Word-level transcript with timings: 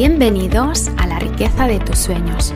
Bienvenidos 0.00 0.92
a 0.96 1.08
la 1.08 1.18
riqueza 1.18 1.66
de 1.66 1.80
tus 1.80 1.98
sueños, 1.98 2.54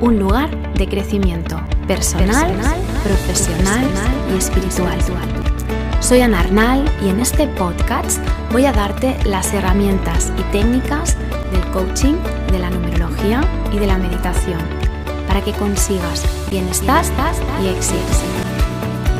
un 0.00 0.20
lugar 0.20 0.48
de 0.74 0.86
crecimiento 0.86 1.60
personal, 1.88 2.54
profesional 3.02 3.84
y 4.32 4.38
espiritual. 4.38 4.96
Soy 5.98 6.20
Ana 6.20 6.38
Arnal 6.38 6.84
y 7.04 7.08
en 7.08 7.18
este 7.18 7.48
podcast 7.48 8.20
voy 8.52 8.66
a 8.66 8.72
darte 8.72 9.16
las 9.24 9.52
herramientas 9.52 10.32
y 10.38 10.42
técnicas 10.52 11.16
del 11.50 11.68
coaching, 11.72 12.14
de 12.52 12.60
la 12.60 12.70
numerología 12.70 13.40
y 13.72 13.78
de 13.80 13.88
la 13.88 13.98
meditación 13.98 14.60
para 15.26 15.40
que 15.40 15.50
consigas 15.54 16.24
bienestar 16.48 17.04
y 17.60 17.70
éxito. 17.70 17.98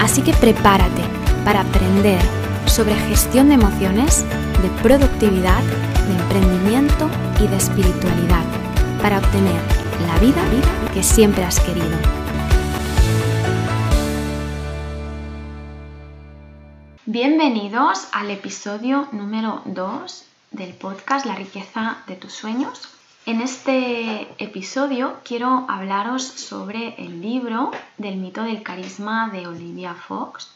Así 0.00 0.22
que 0.22 0.32
prepárate 0.34 1.02
para 1.44 1.62
aprender 1.62 2.20
sobre 2.66 2.94
gestión 2.94 3.48
de 3.48 3.54
emociones, 3.54 4.24
de 4.62 4.68
productividad, 4.80 5.64
de 6.06 6.14
emprendimiento 6.14 7.08
y 7.40 7.46
de 7.46 7.56
espiritualidad 7.56 8.44
para 9.00 9.18
obtener 9.18 9.60
la 10.06 10.18
vida 10.18 10.42
que 10.92 11.02
siempre 11.02 11.44
has 11.44 11.58
querido. 11.60 11.96
Bienvenidos 17.06 18.08
al 18.12 18.30
episodio 18.30 19.08
número 19.12 19.62
2 19.66 20.24
del 20.52 20.74
podcast 20.74 21.26
La 21.26 21.34
riqueza 21.34 21.98
de 22.06 22.16
tus 22.16 22.32
sueños. 22.32 22.88
En 23.26 23.40
este 23.40 24.28
episodio 24.38 25.16
quiero 25.24 25.66
hablaros 25.68 26.22
sobre 26.22 26.94
el 26.98 27.20
libro 27.20 27.70
del 27.98 28.16
mito 28.16 28.42
del 28.42 28.62
carisma 28.62 29.30
de 29.30 29.46
Olivia 29.46 29.94
Fox 29.94 30.54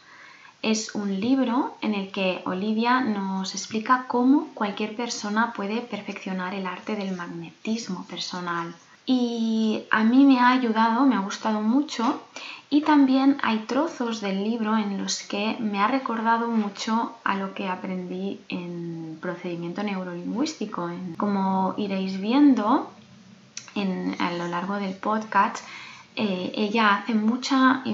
es 0.62 0.94
un 0.94 1.20
libro 1.20 1.76
en 1.80 1.94
el 1.94 2.10
que 2.10 2.42
Olivia 2.44 3.00
nos 3.00 3.54
explica 3.54 4.06
cómo 4.08 4.48
cualquier 4.54 4.96
persona 4.96 5.52
puede 5.54 5.80
perfeccionar 5.80 6.54
el 6.54 6.66
arte 6.66 6.96
del 6.96 7.16
magnetismo 7.16 8.04
personal. 8.04 8.74
Y 9.06 9.84
a 9.90 10.04
mí 10.04 10.24
me 10.24 10.38
ha 10.38 10.50
ayudado, 10.50 11.06
me 11.06 11.14
ha 11.14 11.20
gustado 11.20 11.62
mucho 11.62 12.20
y 12.68 12.82
también 12.82 13.38
hay 13.42 13.60
trozos 13.60 14.20
del 14.20 14.44
libro 14.44 14.76
en 14.76 14.98
los 14.98 15.22
que 15.22 15.56
me 15.60 15.80
ha 15.80 15.88
recordado 15.88 16.48
mucho 16.48 17.16
a 17.24 17.36
lo 17.36 17.54
que 17.54 17.68
aprendí 17.68 18.40
en 18.50 19.18
procedimiento 19.22 19.82
neurolingüístico. 19.82 20.90
Como 21.16 21.74
iréis 21.78 22.20
viendo 22.20 22.90
a 24.18 24.32
lo 24.32 24.48
largo 24.48 24.74
del 24.74 24.94
podcast, 24.94 25.64
eh, 26.20 26.50
ella 26.56 26.96
hace 26.96 27.14
mucha 27.14 27.84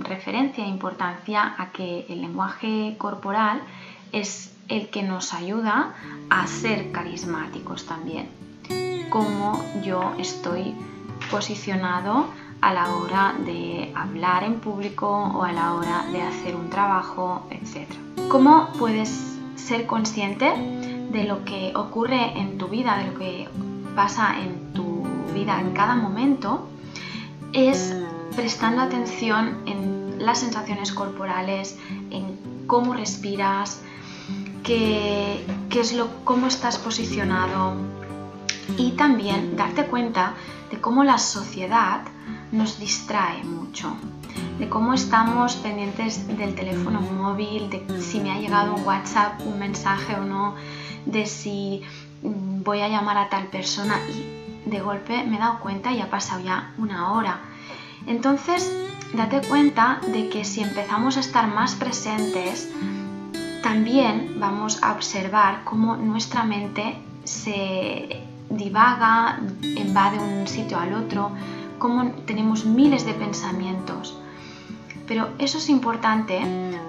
referencia 0.00 0.64
e 0.64 0.68
importancia 0.68 1.54
a 1.58 1.72
que 1.72 2.06
el 2.08 2.22
lenguaje 2.22 2.94
corporal 2.96 3.60
es 4.12 4.50
el 4.68 4.88
que 4.88 5.02
nos 5.02 5.34
ayuda 5.34 5.94
a 6.30 6.46
ser 6.46 6.90
carismáticos 6.90 7.84
también, 7.84 8.30
como 9.10 9.62
yo 9.84 10.14
estoy 10.18 10.74
posicionado 11.30 12.28
a 12.62 12.72
la 12.72 12.94
hora 12.94 13.34
de 13.44 13.92
hablar 13.94 14.44
en 14.44 14.58
público 14.60 15.06
o 15.06 15.42
a 15.44 15.52
la 15.52 15.74
hora 15.74 16.06
de 16.10 16.22
hacer 16.22 16.56
un 16.56 16.70
trabajo, 16.70 17.46
etc. 17.50 17.90
¿Cómo 18.30 18.70
puedes 18.78 19.36
ser 19.54 19.86
consciente 19.86 20.50
de 21.12 21.24
lo 21.24 21.44
que 21.44 21.72
ocurre 21.76 22.38
en 22.38 22.56
tu 22.56 22.68
vida, 22.68 22.96
de 22.96 23.06
lo 23.08 23.18
que 23.18 23.48
pasa 23.94 24.40
en 24.40 24.72
tu 24.72 25.04
vida 25.34 25.60
en 25.60 25.72
cada 25.72 25.94
momento? 25.94 26.70
Es 27.56 27.94
prestando 28.36 28.82
atención 28.82 29.62
en 29.66 30.18
las 30.18 30.40
sensaciones 30.40 30.92
corporales, 30.92 31.78
en 32.10 32.38
cómo 32.66 32.92
respiras, 32.92 33.80
qué, 34.62 35.42
es 35.74 35.94
lo, 35.94 36.08
cómo 36.24 36.48
estás 36.48 36.76
posicionado 36.76 37.74
y 38.76 38.90
también 38.92 39.56
darte 39.56 39.86
cuenta 39.86 40.34
de 40.70 40.78
cómo 40.80 41.02
la 41.02 41.16
sociedad 41.16 42.02
nos 42.52 42.78
distrae 42.78 43.42
mucho, 43.44 43.96
de 44.58 44.68
cómo 44.68 44.92
estamos 44.92 45.56
pendientes 45.56 46.26
del 46.36 46.54
teléfono 46.54 47.00
móvil, 47.00 47.70
de 47.70 48.02
si 48.02 48.20
me 48.20 48.32
ha 48.32 48.38
llegado 48.38 48.74
un 48.74 48.84
WhatsApp, 48.84 49.40
un 49.46 49.58
mensaje 49.58 50.14
o 50.14 50.24
no, 50.24 50.56
de 51.06 51.24
si 51.24 51.82
voy 52.22 52.80
a 52.80 52.88
llamar 52.88 53.16
a 53.16 53.28
tal 53.30 53.46
persona 53.46 53.98
y 54.10 54.35
de 54.66 54.80
golpe 54.80 55.24
me 55.24 55.36
he 55.36 55.38
dado 55.38 55.60
cuenta 55.60 55.92
y 55.92 56.00
ha 56.00 56.10
pasado 56.10 56.40
ya 56.40 56.72
una 56.76 57.12
hora. 57.12 57.38
Entonces, 58.06 58.70
date 59.14 59.40
cuenta 59.48 60.00
de 60.08 60.28
que 60.28 60.44
si 60.44 60.60
empezamos 60.60 61.16
a 61.16 61.20
estar 61.20 61.46
más 61.48 61.74
presentes, 61.74 62.70
también 63.62 64.36
vamos 64.38 64.82
a 64.82 64.92
observar 64.92 65.64
cómo 65.64 65.96
nuestra 65.96 66.44
mente 66.44 66.98
se 67.24 68.22
divaga, 68.50 69.40
va 69.96 70.10
de 70.10 70.18
un 70.18 70.46
sitio 70.46 70.78
al 70.78 70.94
otro, 70.94 71.30
cómo 71.78 72.10
tenemos 72.26 72.64
miles 72.64 73.06
de 73.06 73.14
pensamientos. 73.14 74.18
Pero 75.08 75.30
eso 75.38 75.58
es 75.58 75.68
importante 75.68 76.40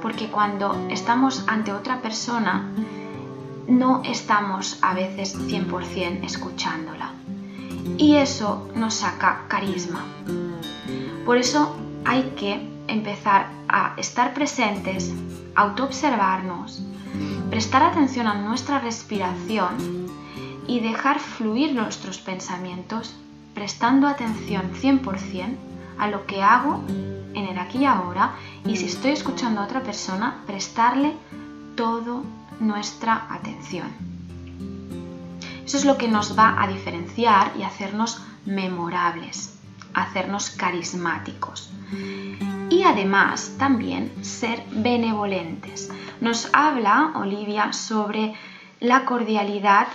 porque 0.02 0.28
cuando 0.28 0.88
estamos 0.90 1.44
ante 1.48 1.72
otra 1.72 2.02
persona, 2.02 2.72
no 3.68 4.02
estamos 4.04 4.80
a 4.82 4.94
veces 4.94 5.38
100% 5.38 6.24
escuchándola 6.24 7.12
y 7.98 8.16
eso 8.16 8.70
nos 8.76 8.96
saca 8.96 9.44
carisma. 9.48 10.06
Por 11.26 11.38
eso 11.38 11.76
hay 12.06 12.24
que 12.38 12.68
empezar 12.88 13.48
a 13.68 13.94
estar 13.98 14.34
presentes, 14.34 15.14
autoobservarnos, 15.56 16.82
prestar 17.50 17.84
atención 17.84 18.28
a 18.28 18.36
nuestra 18.36 18.80
respiración 18.80 20.08
y 20.68 20.80
dejar 20.80 21.20
fluir 21.20 21.74
nuestros 21.74 22.20
pensamientos 22.20 23.16
prestando 23.54 24.08
atención 24.08 24.72
100% 24.74 25.56
a 25.98 26.08
lo 26.10 26.26
que 26.26 26.44
hago 26.44 26.84
en 27.34 27.46
el 27.48 27.58
aquí 27.58 27.80
y 27.80 27.86
ahora 27.86 28.36
y 28.66 28.76
si 28.76 28.86
estoy 28.86 29.12
escuchando 29.12 29.62
a 29.62 29.66
otra 29.66 29.82
persona, 29.82 30.44
prestarle 30.46 31.14
toda 31.76 32.22
nuestra 32.60 33.28
atención. 33.30 34.17
Eso 35.68 35.76
es 35.76 35.84
lo 35.84 35.98
que 35.98 36.08
nos 36.08 36.40
va 36.40 36.64
a 36.64 36.68
diferenciar 36.70 37.52
y 37.60 37.64
hacernos 37.64 38.22
memorables, 38.46 39.60
hacernos 39.94 40.50
carismáticos. 40.50 41.70
Y 42.70 42.84
además 42.84 43.52
también 43.60 44.24
ser 44.24 44.64
benevolentes. 44.72 45.92
Nos 46.22 46.48
habla 46.54 47.12
Olivia 47.16 47.74
sobre 47.74 48.34
la 48.80 49.04
cordialidad, 49.04 49.88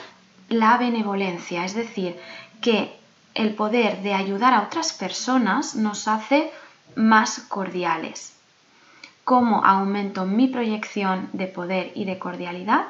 la 0.50 0.76
benevolencia, 0.76 1.64
es 1.64 1.74
decir, 1.74 2.20
que 2.60 2.94
el 3.32 3.54
poder 3.54 4.02
de 4.02 4.12
ayudar 4.12 4.52
a 4.52 4.64
otras 4.64 4.92
personas 4.92 5.74
nos 5.74 6.06
hace 6.06 6.52
más 6.96 7.40
cordiales. 7.48 8.36
¿Cómo 9.24 9.64
aumento 9.64 10.26
mi 10.26 10.48
proyección 10.48 11.30
de 11.32 11.46
poder 11.46 11.92
y 11.94 12.04
de 12.04 12.18
cordialidad? 12.18 12.88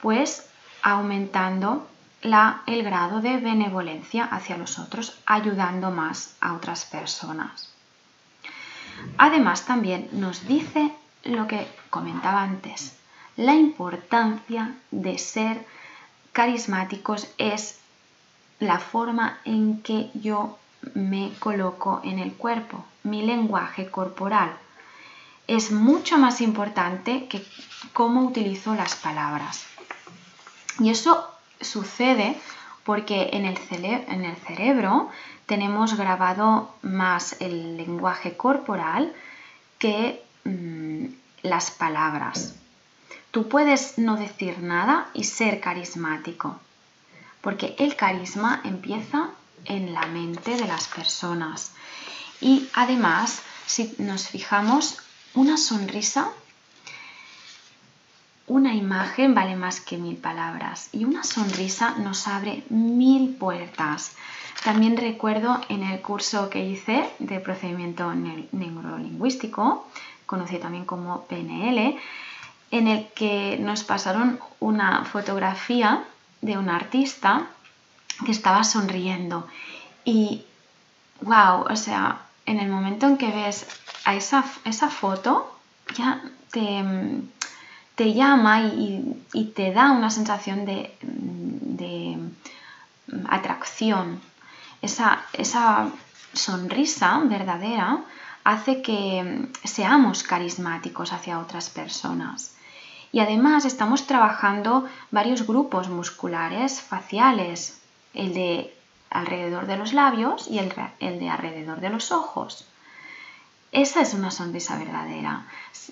Pues 0.00 0.46
aumentando 0.82 1.89
el 2.22 2.82
grado 2.82 3.20
de 3.20 3.38
benevolencia 3.38 4.24
hacia 4.24 4.58
los 4.58 4.78
otros, 4.78 5.18
ayudando 5.26 5.90
más 5.90 6.36
a 6.40 6.52
otras 6.54 6.84
personas. 6.84 7.70
Además, 9.16 9.64
también 9.64 10.08
nos 10.12 10.46
dice 10.46 10.92
lo 11.24 11.46
que 11.46 11.66
comentaba 11.88 12.42
antes, 12.42 12.96
la 13.36 13.54
importancia 13.54 14.74
de 14.90 15.18
ser 15.18 15.66
carismáticos 16.32 17.28
es 17.38 17.78
la 18.58 18.78
forma 18.78 19.38
en 19.44 19.82
que 19.82 20.10
yo 20.14 20.58
me 20.94 21.32
coloco 21.38 22.00
en 22.04 22.18
el 22.18 22.34
cuerpo, 22.34 22.84
mi 23.02 23.22
lenguaje 23.22 23.90
corporal. 23.90 24.52
Es 25.46 25.72
mucho 25.72 26.18
más 26.18 26.40
importante 26.40 27.26
que 27.28 27.44
cómo 27.92 28.22
utilizo 28.26 28.74
las 28.74 28.94
palabras. 28.94 29.66
Y 30.78 30.90
eso 30.90 31.30
sucede 31.60 32.40
porque 32.84 33.30
en 33.32 33.44
el, 33.44 33.56
cerebro 34.38 35.10
tenemos 35.46 35.94
grabado 35.94 36.74
más 36.82 37.36
el 37.40 37.76
lenguaje 37.76 38.36
corporal 38.36 39.12
que 39.78 40.22
mm, 40.44 41.06
las 41.42 41.70
palabras. 41.70 42.54
Tú 43.30 43.48
puedes 43.48 43.98
no 43.98 44.16
decir 44.16 44.58
nada 44.58 45.08
y 45.14 45.24
ser 45.24 45.60
carismático, 45.60 46.58
porque 47.40 47.76
el 47.78 47.94
carisma 47.96 48.60
empieza 48.64 49.30
en 49.66 49.94
la 49.94 50.06
mente 50.06 50.56
de 50.56 50.66
las 50.66 50.88
personas. 50.88 51.72
Y 52.40 52.68
además, 52.74 53.42
si 53.66 53.94
nos 53.98 54.28
fijamos, 54.28 54.98
una 55.34 55.56
sonrisa 55.56 56.30
una 58.50 58.74
imagen 58.74 59.32
vale 59.32 59.54
más 59.54 59.80
que 59.80 59.96
mil 59.96 60.16
palabras 60.16 60.88
y 60.90 61.04
una 61.04 61.22
sonrisa 61.22 61.94
nos 61.98 62.26
abre 62.26 62.64
mil 62.68 63.36
puertas. 63.36 64.16
También 64.64 64.96
recuerdo 64.96 65.60
en 65.68 65.84
el 65.84 66.00
curso 66.00 66.50
que 66.50 66.66
hice 66.66 67.08
de 67.20 67.38
procedimiento 67.38 68.12
neurolingüístico, 68.12 69.86
conocido 70.26 70.62
también 70.62 70.84
como 70.84 71.26
PNL, 71.26 71.96
en 72.72 72.88
el 72.88 73.06
que 73.14 73.56
nos 73.60 73.84
pasaron 73.84 74.40
una 74.58 75.04
fotografía 75.04 76.02
de 76.40 76.58
un 76.58 76.70
artista 76.70 77.46
que 78.24 78.32
estaba 78.32 78.64
sonriendo. 78.64 79.46
Y, 80.04 80.44
wow, 81.20 81.66
o 81.70 81.76
sea, 81.76 82.22
en 82.46 82.58
el 82.58 82.68
momento 82.68 83.06
en 83.06 83.16
que 83.16 83.30
ves 83.30 83.64
a 84.04 84.16
esa, 84.16 84.44
esa 84.64 84.90
foto, 84.90 85.56
ya 85.96 86.20
te, 86.50 86.82
te 88.00 88.14
llama 88.14 88.62
y, 88.62 89.52
te 89.54 89.72
da 89.74 89.90
una 89.90 90.08
sensación 90.08 90.64
de, 90.64 90.96
de 91.02 92.16
atracción. 93.28 94.22
Esa, 94.80 95.20
esa 95.34 95.90
sonrisa 96.32 97.20
verdadera 97.24 97.98
hace 98.42 98.80
que 98.80 99.50
seamos 99.64 100.22
carismáticos 100.22 101.12
hacia 101.12 101.40
otras 101.40 101.68
personas. 101.68 102.56
Y 103.12 103.20
además 103.20 103.66
estamos 103.66 104.06
trabajando 104.06 104.88
varios 105.10 105.46
grupos 105.46 105.90
musculares 105.90 106.80
faciales, 106.80 107.82
el 108.14 108.32
de 108.32 108.74
alrededor 109.10 109.66
de 109.66 109.76
los 109.76 109.92
labios 109.92 110.48
y 110.48 110.58
el, 110.58 110.72
de 111.18 111.28
alrededor 111.28 111.82
de 111.82 111.90
los 111.90 112.12
ojos. 112.12 112.66
Esa 113.72 114.00
es 114.00 114.14
una 114.14 114.32
sonrisa 114.32 114.76
verdadera. 114.78 115.46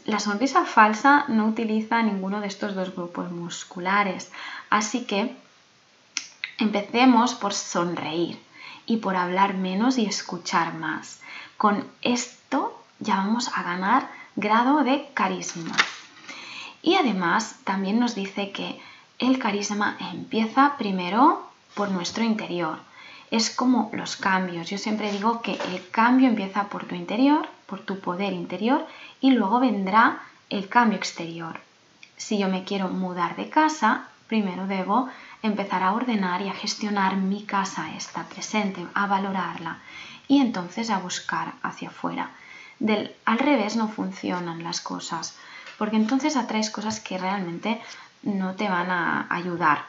La 0.04 0.18
sonrisa 0.18 0.64
falsa 0.64 1.26
no 1.28 1.46
utiliza 1.46 2.02
ninguno 2.02 2.40
de 2.40 2.48
estos 2.48 2.74
dos 2.74 2.94
grupos 2.94 3.30
musculares. 3.30 4.32
Así 4.68 5.04
que 5.04 5.36
empecemos 6.58 7.34
por 7.34 7.54
sonreír 7.54 8.40
y 8.86 8.96
por 8.96 9.14
hablar 9.14 9.54
menos 9.54 9.96
y 9.96 10.06
escuchar 10.06 10.74
más. 10.74 11.20
Con 11.56 11.86
esto 12.02 12.82
ya 12.98 13.16
vamos 13.16 13.48
a 13.54 13.62
ganar 13.62 14.08
grado 14.34 14.82
de 14.82 15.08
carisma. 15.14 15.76
Y 16.82 16.96
además 16.96 17.56
también 17.64 18.00
nos 18.00 18.14
dice 18.14 18.50
que 18.50 18.80
el 19.18 19.38
carisma 19.38 19.96
empieza 20.12 20.76
primero 20.78 21.48
por 21.74 21.90
nuestro 21.90 22.24
interior. 22.24 22.78
Es 23.30 23.50
como 23.50 23.90
los 23.92 24.16
cambios. 24.16 24.68
Yo 24.68 24.78
siempre 24.78 25.12
digo 25.12 25.42
que 25.42 25.52
el 25.52 25.88
cambio 25.90 26.28
empieza 26.28 26.64
por 26.64 26.86
tu 26.86 26.94
interior, 26.94 27.48
por 27.68 27.80
tu 27.80 28.00
poder 28.00 28.32
interior 28.32 28.86
y 29.20 29.32
luego 29.32 29.60
vendrá 29.60 30.22
el 30.48 30.68
cambio 30.68 30.96
exterior. 30.96 31.60
Si 32.16 32.38
yo 32.38 32.48
me 32.48 32.64
quiero 32.64 32.88
mudar 32.88 33.36
de 33.36 33.50
casa, 33.50 34.08
primero 34.26 34.66
debo 34.66 35.08
empezar 35.42 35.82
a 35.82 35.92
ordenar 35.92 36.40
y 36.42 36.48
a 36.48 36.54
gestionar 36.54 37.16
mi 37.16 37.44
casa 37.44 37.94
esta 37.94 38.24
presente, 38.24 38.84
a 38.94 39.06
valorarla 39.06 39.78
y 40.26 40.40
entonces 40.40 40.90
a 40.90 40.98
buscar 40.98 41.52
hacia 41.62 41.88
afuera. 41.88 42.30
Del, 42.78 43.14
al 43.24 43.38
revés 43.38 43.76
no 43.76 43.88
funcionan 43.88 44.64
las 44.64 44.80
cosas, 44.80 45.36
porque 45.78 45.96
entonces 45.96 46.36
atraes 46.36 46.70
cosas 46.70 47.00
que 47.00 47.18
realmente 47.18 47.80
no 48.22 48.54
te 48.54 48.68
van 48.68 48.90
a 48.90 49.26
ayudar. 49.30 49.84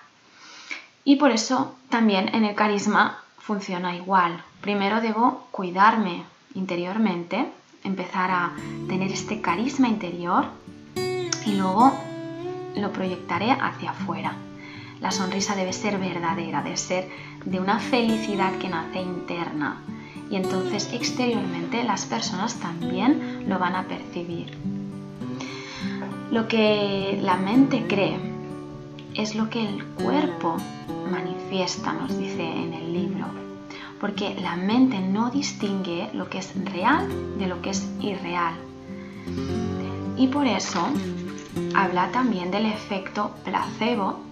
Y 1.04 1.16
por 1.16 1.32
eso 1.32 1.76
también 1.90 2.34
en 2.36 2.46
el 2.46 2.56
carisma 2.56 3.20
funciona 3.38 3.96
igual. 3.96 4.44
Primero 4.62 5.02
debo 5.02 5.48
cuidarme 5.52 6.24
interiormente, 6.54 7.52
empezar 7.84 8.32
a 8.32 8.52
tener 8.88 9.12
este 9.12 9.42
carisma 9.42 9.88
interior 9.88 10.46
y 11.46 11.54
luego 11.54 11.94
lo 12.76 12.92
proyectaré 12.92 13.52
hacia 13.52 13.92
afuera. 13.92 14.34
La 15.02 15.12
sonrisa 15.12 15.56
debe 15.56 15.74
ser 15.74 15.98
verdadera, 15.98 16.62
debe 16.62 16.78
ser 16.78 17.10
de 17.46 17.60
una 17.60 17.80
felicidad 17.80 18.54
que 18.58 18.70
nace 18.70 19.02
interna. 19.02 19.82
Y 20.30 20.36
entonces 20.36 20.90
exteriormente 20.94 21.84
las 21.84 22.06
personas 22.06 22.56
también 22.56 23.46
lo 23.48 23.58
van 23.58 23.76
a 23.76 23.88
percibir. 23.88 24.56
Lo 26.32 26.48
que 26.48 27.18
la 27.22 27.38
mente 27.38 27.86
cree 27.88 28.18
es 29.16 29.36
lo 29.36 29.50
que 29.50 29.68
el 29.68 29.84
cuerpo 29.86 30.58
manifiesta, 31.10 31.94
nos 31.94 32.16
dice 32.18 32.44
en 32.44 32.74
el 32.74 32.94
libro. 32.94 33.49
Porque 34.00 34.36
la 34.40 34.56
mente 34.56 35.00
no 35.00 35.30
distingue 35.30 36.10
lo 36.14 36.30
que 36.30 36.40
es 36.40 36.54
real 36.72 37.08
de 37.38 37.48
lo 37.48 37.62
que 37.62 37.72
es 37.72 37.88
irreal. 38.00 38.54
Y 40.18 40.28
por 40.28 40.48
eso 40.48 40.88
habla 41.76 42.12
también 42.12 42.52
del 42.52 42.66
efecto 42.66 43.32
placebo 43.44 44.30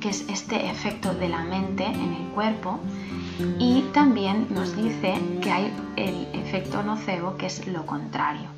que 0.00 0.08
es 0.08 0.24
este 0.28 0.70
efecto 0.70 1.14
de 1.14 1.28
la 1.28 1.44
mente 1.44 1.84
en 1.84 2.14
el 2.14 2.28
cuerpo, 2.34 2.80
y 3.58 3.82
también 3.92 4.46
nos 4.50 4.74
dice 4.76 5.14
que 5.42 5.50
hay 5.50 5.72
el 5.96 6.26
efecto 6.32 6.82
nocebo, 6.82 7.36
que 7.36 7.46
es 7.46 7.66
lo 7.66 7.86
contrario. 7.86 8.48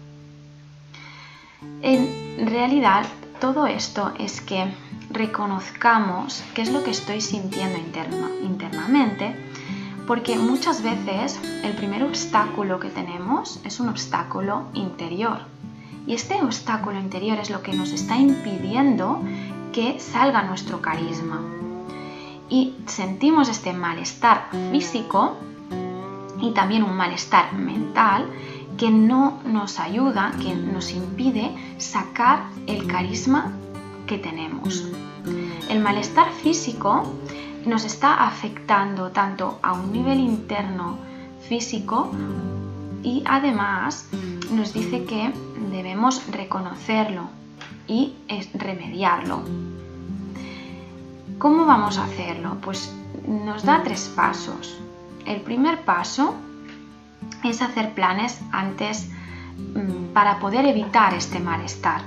En 1.82 2.46
realidad, 2.48 3.04
todo 3.40 3.66
esto 3.66 4.12
es 4.18 4.40
que 4.40 4.72
reconozcamos 5.10 6.42
qué 6.54 6.62
es 6.62 6.72
lo 6.72 6.82
que 6.82 6.90
estoy 6.90 7.20
sintiendo 7.20 7.78
internamente, 8.42 9.36
porque 10.06 10.36
muchas 10.36 10.82
veces 10.82 11.38
el 11.62 11.74
primer 11.74 12.02
obstáculo 12.02 12.80
que 12.80 12.88
tenemos 12.88 13.60
es 13.64 13.80
un 13.80 13.88
obstáculo 13.88 14.64
interior. 14.74 15.38
Y 16.06 16.14
este 16.14 16.42
obstáculo 16.42 16.98
interior 16.98 17.38
es 17.38 17.50
lo 17.50 17.62
que 17.62 17.72
nos 17.72 17.92
está 17.92 18.16
impidiendo 18.16 19.22
que 19.72 20.00
salga 20.00 20.42
nuestro 20.42 20.82
carisma. 20.82 21.40
Y 22.48 22.74
sentimos 22.86 23.48
este 23.48 23.72
malestar 23.72 24.48
físico 24.70 25.36
y 26.40 26.50
también 26.50 26.82
un 26.82 26.96
malestar 26.96 27.54
mental 27.54 28.26
que 28.76 28.90
no 28.90 29.38
nos 29.44 29.78
ayuda, 29.78 30.32
que 30.42 30.54
nos 30.54 30.92
impide 30.92 31.50
sacar 31.78 32.44
el 32.66 32.86
carisma 32.86 33.52
que 34.06 34.18
tenemos. 34.18 34.84
El 35.68 35.80
malestar 35.80 36.30
físico 36.32 37.04
nos 37.66 37.84
está 37.84 38.26
afectando 38.26 39.10
tanto 39.10 39.58
a 39.62 39.72
un 39.72 39.92
nivel 39.92 40.20
interno 40.20 40.98
físico 41.48 42.10
y 43.02 43.22
además 43.26 44.08
nos 44.50 44.72
dice 44.72 45.04
que 45.04 45.32
debemos 45.70 46.26
reconocerlo, 46.30 47.28
y 47.86 48.14
remediarlo. 48.54 49.42
¿Cómo 51.38 51.66
vamos 51.66 51.98
a 51.98 52.04
hacerlo? 52.04 52.56
Pues 52.62 52.92
nos 53.26 53.64
da 53.64 53.82
tres 53.82 54.10
pasos. 54.14 54.78
El 55.26 55.40
primer 55.40 55.84
paso 55.84 56.34
es 57.44 57.62
hacer 57.62 57.94
planes 57.94 58.40
antes 58.52 59.08
mm, 59.74 60.12
para 60.12 60.38
poder 60.38 60.64
evitar 60.66 61.14
este 61.14 61.40
malestar. 61.40 62.02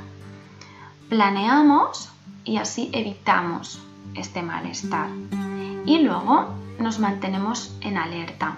Planeamos 1.10 2.10
y 2.44 2.58
así 2.58 2.90
evitamos 2.94 3.85
este 4.16 4.42
malestar. 4.42 5.10
Y 5.86 6.00
luego 6.00 6.54
nos 6.80 7.00
mantenemos 7.00 7.76
en 7.82 7.98
alerta. 7.98 8.58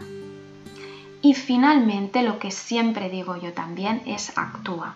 Y 1.22 1.34
finalmente, 1.34 2.24
lo 2.24 2.39
que 2.39 2.51
siempre 2.51 3.10
digo 3.10 3.36
yo 3.38 3.53
también 3.53 4.01
es 4.05 4.38
actúa. 4.38 4.96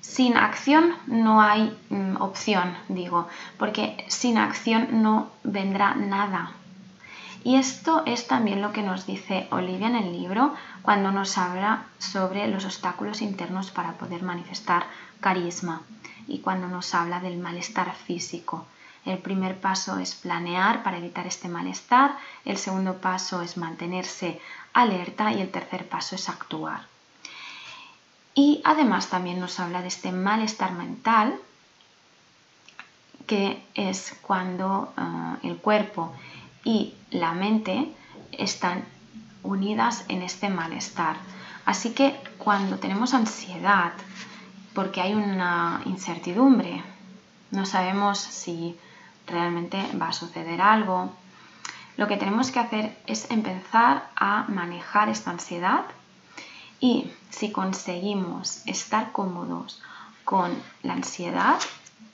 Sin 0.00 0.36
acción 0.36 0.94
no 1.06 1.40
hay 1.40 1.76
mm, 1.90 2.20
opción, 2.20 2.74
digo, 2.88 3.26
porque 3.58 4.04
sin 4.08 4.38
acción 4.38 5.02
no 5.02 5.30
vendrá 5.42 5.94
nada. 5.94 6.52
Y 7.42 7.56
esto 7.56 8.02
es 8.06 8.26
también 8.26 8.60
lo 8.60 8.72
que 8.72 8.82
nos 8.82 9.06
dice 9.06 9.46
Olivia 9.50 9.86
en 9.88 9.96
el 9.96 10.12
libro 10.12 10.54
cuando 10.82 11.12
nos 11.12 11.38
habla 11.38 11.84
sobre 11.98 12.48
los 12.48 12.64
obstáculos 12.64 13.22
internos 13.22 13.70
para 13.70 13.92
poder 13.92 14.22
manifestar 14.22 14.86
carisma 15.20 15.82
y 16.26 16.38
cuando 16.38 16.66
nos 16.68 16.94
habla 16.94 17.20
del 17.20 17.38
malestar 17.38 17.94
físico. 17.94 18.66
El 19.06 19.18
primer 19.18 19.60
paso 19.60 19.98
es 19.98 20.16
planear 20.16 20.82
para 20.82 20.98
evitar 20.98 21.28
este 21.28 21.48
malestar, 21.48 22.18
el 22.44 22.58
segundo 22.58 23.00
paso 23.00 23.40
es 23.40 23.56
mantenerse 23.56 24.40
alerta 24.72 25.32
y 25.32 25.40
el 25.40 25.50
tercer 25.50 25.88
paso 25.88 26.16
es 26.16 26.28
actuar. 26.28 26.80
Y 28.34 28.60
además 28.64 29.08
también 29.08 29.38
nos 29.38 29.60
habla 29.60 29.80
de 29.80 29.88
este 29.88 30.10
malestar 30.10 30.72
mental, 30.72 31.38
que 33.28 33.64
es 33.74 34.16
cuando 34.22 34.92
eh, 34.98 35.48
el 35.48 35.56
cuerpo 35.58 36.12
y 36.64 36.94
la 37.10 37.32
mente 37.32 37.92
están 38.32 38.84
unidas 39.44 40.04
en 40.08 40.22
este 40.22 40.50
malestar. 40.50 41.16
Así 41.64 41.90
que 41.94 42.18
cuando 42.38 42.78
tenemos 42.78 43.14
ansiedad, 43.14 43.92
porque 44.74 45.00
hay 45.00 45.14
una 45.14 45.80
incertidumbre, 45.86 46.82
no 47.52 47.64
sabemos 47.66 48.18
si 48.18 48.76
realmente 49.26 49.78
va 50.00 50.08
a 50.08 50.12
suceder 50.12 50.60
algo, 50.60 51.12
lo 51.96 52.08
que 52.08 52.16
tenemos 52.16 52.50
que 52.50 52.60
hacer 52.60 52.96
es 53.06 53.30
empezar 53.30 54.08
a 54.16 54.44
manejar 54.48 55.08
esta 55.08 55.30
ansiedad 55.30 55.84
y 56.78 57.10
si 57.30 57.52
conseguimos 57.52 58.66
estar 58.66 59.12
cómodos 59.12 59.82
con 60.24 60.62
la 60.82 60.92
ansiedad, 60.92 61.58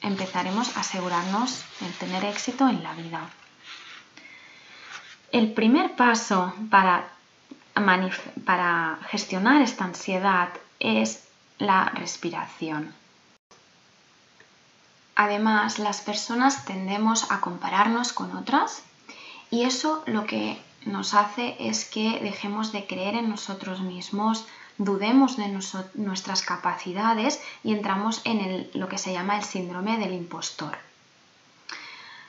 empezaremos 0.01 0.77
a 0.77 0.81
asegurarnos 0.81 1.65
de 1.81 1.89
tener 1.99 2.25
éxito 2.25 2.69
en 2.69 2.83
la 2.83 2.93
vida. 2.95 3.29
El 5.33 5.53
primer 5.53 5.97
paso 5.97 6.55
para, 6.71 7.09
para 8.45 8.99
gestionar 9.09 9.63
esta 9.63 9.85
ansiedad 9.85 10.51
es 10.79 11.27
la 11.59 11.87
respiración. 11.87 12.95
Además, 15.15 15.79
las 15.79 16.01
personas 16.01 16.65
tendemos 16.65 17.31
a 17.31 17.41
compararnos 17.41 18.13
con 18.13 18.37
otras 18.37 18.83
Y 19.51 19.65
eso 19.65 20.03
lo 20.07 20.25
que 20.25 20.59
nos 20.87 21.13
hace 21.13 21.57
es 21.61 21.85
que 21.85 22.21
dejemos 22.21 22.73
de 22.73 22.87
creer 22.87 23.15
en 23.15 23.29
nosotros 23.29 23.81
mismos, 23.81 24.47
dudemos 24.79 25.37
de 25.37 25.49
nuestras 25.95 26.43
capacidades 26.43 27.41
y 27.63 27.73
entramos 27.73 28.23
en 28.25 28.71
lo 28.73 28.89
que 28.89 28.99
se 28.99 29.13
llama 29.13 29.37
el 29.37 29.45
síndrome 29.45 29.99
del 29.99 30.15
impostor. 30.15 30.79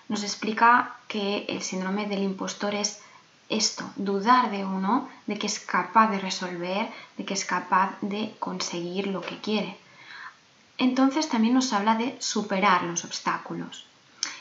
Nos 0.09 0.23
explica 0.23 0.97
que 1.07 1.45
el 1.47 1.61
síndrome 1.61 2.07
del 2.07 2.23
impostor 2.23 2.75
es 2.75 3.01
esto, 3.49 3.89
dudar 3.95 4.51
de 4.51 4.65
uno, 4.65 5.09
de 5.27 5.37
que 5.37 5.47
es 5.47 5.59
capaz 5.59 6.09
de 6.09 6.19
resolver, 6.19 6.91
de 7.17 7.25
que 7.25 7.33
es 7.33 7.45
capaz 7.45 7.95
de 8.01 8.35
conseguir 8.39 9.07
lo 9.07 9.21
que 9.21 9.39
quiere. 9.39 9.77
Entonces 10.77 11.29
también 11.29 11.53
nos 11.53 11.71
habla 11.73 11.95
de 11.95 12.17
superar 12.19 12.83
los 12.83 13.05
obstáculos 13.05 13.85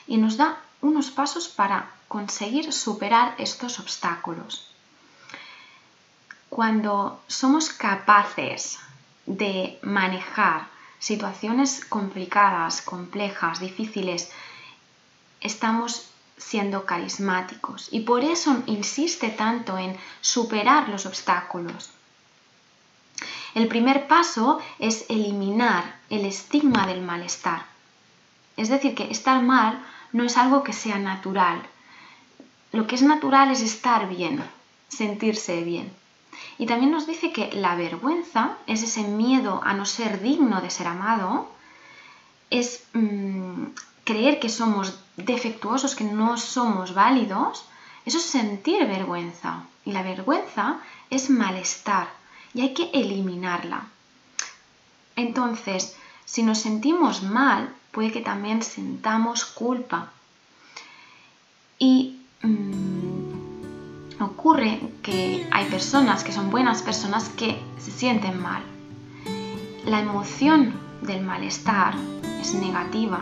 y 0.06 0.16
nos 0.16 0.36
da 0.36 0.58
unos 0.80 1.10
pasos 1.10 1.48
para 1.48 1.90
conseguir 2.08 2.72
superar 2.72 3.34
estos 3.38 3.78
obstáculos. 3.78 4.68
Cuando 6.48 7.22
somos 7.28 7.70
capaces 7.70 8.78
de 9.26 9.78
manejar 9.82 10.68
situaciones 10.98 11.84
complicadas, 11.84 12.82
complejas, 12.82 13.60
difíciles, 13.60 14.30
estamos 15.40 16.08
siendo 16.36 16.84
carismáticos 16.84 17.88
y 17.90 18.00
por 18.00 18.24
eso 18.24 18.62
insiste 18.66 19.30
tanto 19.30 19.78
en 19.78 19.96
superar 20.20 20.88
los 20.88 21.06
obstáculos. 21.06 21.90
El 23.54 23.68
primer 23.68 24.06
paso 24.06 24.60
es 24.78 25.04
eliminar 25.10 25.96
el 26.08 26.24
estigma 26.24 26.86
del 26.86 27.02
malestar. 27.02 27.66
Es 28.56 28.68
decir, 28.68 28.94
que 28.94 29.10
estar 29.10 29.42
mal 29.42 29.84
no 30.12 30.24
es 30.24 30.36
algo 30.38 30.62
que 30.62 30.72
sea 30.72 30.98
natural. 30.98 31.62
Lo 32.72 32.86
que 32.86 32.94
es 32.94 33.02
natural 33.02 33.50
es 33.50 33.60
estar 33.60 34.08
bien, 34.08 34.42
sentirse 34.88 35.62
bien. 35.62 35.92
Y 36.56 36.66
también 36.66 36.92
nos 36.92 37.06
dice 37.06 37.32
que 37.32 37.52
la 37.52 37.74
vergüenza 37.74 38.56
es 38.66 38.82
ese 38.82 39.02
miedo 39.02 39.60
a 39.64 39.74
no 39.74 39.84
ser 39.84 40.22
digno 40.22 40.62
de 40.62 40.70
ser 40.70 40.86
amado, 40.86 41.48
es 42.48 42.84
mm, 42.94 43.64
creer 44.04 44.40
que 44.40 44.48
somos 44.48 44.98
defectuosos, 45.16 45.94
que 45.94 46.04
no 46.04 46.38
somos 46.38 46.94
válidos, 46.94 47.66
eso 48.06 48.16
es 48.16 48.24
sentir 48.24 48.86
vergüenza. 48.86 49.64
Y 49.84 49.92
la 49.92 50.02
vergüenza 50.02 50.78
es 51.10 51.28
malestar 51.28 52.21
y 52.54 52.62
hay 52.62 52.74
que 52.74 52.90
eliminarla. 52.92 53.86
Entonces, 55.16 55.96
si 56.24 56.42
nos 56.42 56.58
sentimos 56.58 57.22
mal, 57.22 57.74
puede 57.90 58.12
que 58.12 58.20
también 58.20 58.62
sintamos 58.62 59.44
culpa. 59.44 60.10
Y 61.78 62.20
mm, 62.42 64.22
ocurre 64.22 64.80
que 65.02 65.46
hay 65.50 65.66
personas 65.66 66.24
que 66.24 66.32
son 66.32 66.50
buenas 66.50 66.82
personas 66.82 67.28
que 67.30 67.60
se 67.78 67.90
sienten 67.90 68.40
mal. 68.40 68.62
La 69.84 70.00
emoción 70.00 70.74
del 71.02 71.22
malestar 71.22 71.94
es 72.40 72.54
negativa 72.54 73.20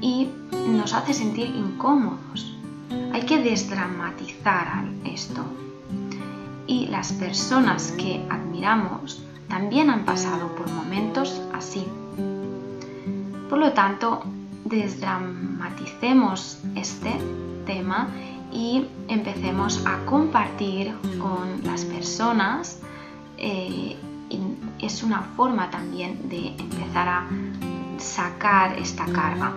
y 0.00 0.28
nos 0.68 0.94
hace 0.94 1.12
sentir 1.14 1.46
incómodos. 1.46 2.56
Hay 3.12 3.22
que 3.22 3.38
desdramatizar 3.38 4.84
esto. 5.04 5.44
Y 6.66 6.86
las 6.88 7.12
personas 7.12 7.92
que 7.92 8.26
admiramos 8.30 9.22
también 9.48 9.90
han 9.90 10.04
pasado 10.04 10.48
por 10.56 10.70
momentos 10.70 11.40
así. 11.52 11.86
Por 13.48 13.58
lo 13.58 13.72
tanto, 13.72 14.22
desdramaticemos 14.64 16.58
este 16.74 17.12
tema 17.64 18.08
y 18.52 18.86
empecemos 19.08 19.84
a 19.86 20.04
compartir 20.04 20.94
con 21.18 21.62
las 21.64 21.84
personas. 21.84 22.80
Eh, 23.38 23.96
es 24.80 25.02
una 25.02 25.22
forma 25.36 25.70
también 25.70 26.28
de 26.28 26.48
empezar 26.48 27.08
a 27.08 27.26
sacar 27.98 28.78
esta 28.78 29.04
carga. 29.06 29.52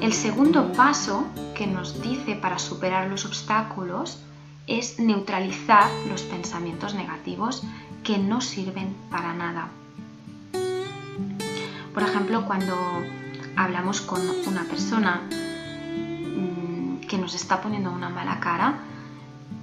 El 0.00 0.12
segundo 0.12 0.72
paso 0.72 1.26
que 1.54 1.66
nos 1.66 2.00
dice 2.02 2.34
para 2.34 2.58
superar 2.58 3.08
los 3.08 3.24
obstáculos 3.24 4.18
es 4.68 5.00
neutralizar 5.00 5.90
los 6.08 6.22
pensamientos 6.22 6.94
negativos 6.94 7.64
que 8.04 8.18
no 8.18 8.40
sirven 8.40 8.94
para 9.10 9.32
nada. 9.34 9.68
Por 11.92 12.02
ejemplo, 12.02 12.44
cuando 12.46 12.76
hablamos 13.56 14.00
con 14.02 14.20
una 14.46 14.64
persona 14.64 15.22
mm, 15.30 17.00
que 17.08 17.18
nos 17.18 17.34
está 17.34 17.60
poniendo 17.60 17.90
una 17.90 18.08
mala 18.08 18.38
cara, 18.38 18.78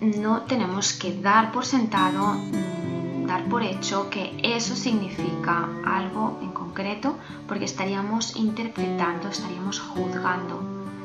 no 0.01 0.41
tenemos 0.41 0.93
que 0.93 1.21
dar 1.21 1.51
por 1.51 1.65
sentado, 1.65 2.33
mm, 2.33 3.27
dar 3.27 3.45
por 3.45 3.63
hecho 3.63 4.09
que 4.09 4.37
eso 4.43 4.75
significa 4.75 5.69
algo 5.85 6.39
en 6.41 6.51
concreto, 6.51 7.15
porque 7.47 7.65
estaríamos 7.65 8.35
interpretando, 8.35 9.29
estaríamos 9.29 9.79
juzgando. 9.79 10.61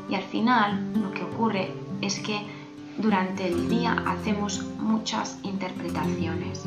Y 0.08 0.14
al 0.16 0.24
final 0.24 0.92
lo 1.00 1.12
que 1.12 1.22
ocurre 1.22 1.72
es 2.00 2.18
que 2.18 2.59
durante 3.00 3.48
el 3.48 3.68
día 3.68 3.96
hacemos 4.06 4.62
muchas 4.78 5.38
interpretaciones. 5.42 6.64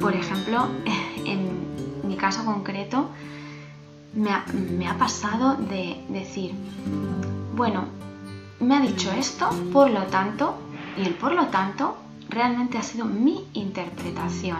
Por 0.00 0.14
ejemplo, 0.14 0.68
en 1.24 2.06
mi 2.06 2.16
caso 2.16 2.44
concreto, 2.44 3.08
me 4.14 4.86
ha, 4.86 4.98
pasado 4.98 5.56
de 5.56 6.04
decir, 6.08 6.52
bueno, 7.56 7.86
me 8.60 8.76
ha 8.76 8.80
dicho 8.80 9.10
esto, 9.12 9.50
por 9.72 9.90
lo 9.90 10.04
tanto, 10.04 10.54
y 10.96 11.02
el 11.06 11.14
por 11.14 11.32
lo 11.32 11.46
tanto 11.48 11.96
realmente 12.28 12.78
ha 12.78 12.82
sido 12.82 13.04
mi 13.06 13.44
interpretación. 13.54 14.58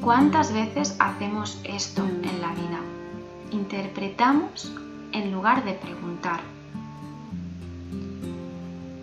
¿Cuántas 0.00 0.52
veces 0.52 0.96
hacemos 0.98 1.60
esto 1.64 2.04
en 2.04 2.40
la 2.40 2.52
vida? 2.52 2.80
Interpretamos 3.50 4.72
en 5.12 5.32
lugar 5.32 5.64
de 5.64 5.72
preguntar. 5.72 6.53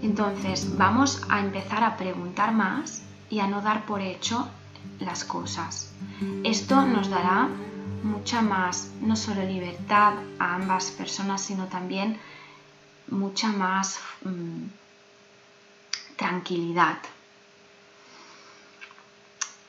Entonces 0.02 0.78
vamos 0.78 1.22
a 1.30 1.40
empezar 1.40 1.84
a 1.84 1.98
preguntar 1.98 2.54
más 2.54 3.04
y 3.30 3.40
a 3.40 3.48
no 3.48 3.62
dar 3.62 3.86
por 3.86 4.02
hecho 4.02 4.48
las 5.00 5.24
cosas. 5.24 5.94
Esto 6.44 6.86
nos 6.86 7.10
dará 7.10 7.48
mucha 8.04 8.42
más, 8.42 8.92
no 9.02 9.16
solo 9.16 9.44
libertad 9.44 10.14
a 10.40 10.56
ambas 10.56 10.92
personas, 10.92 11.42
sino 11.42 11.66
también 11.68 12.20
mucha 13.10 13.50
más 13.50 14.00
mm, 14.24 14.66
tranquilidad. 16.16 16.98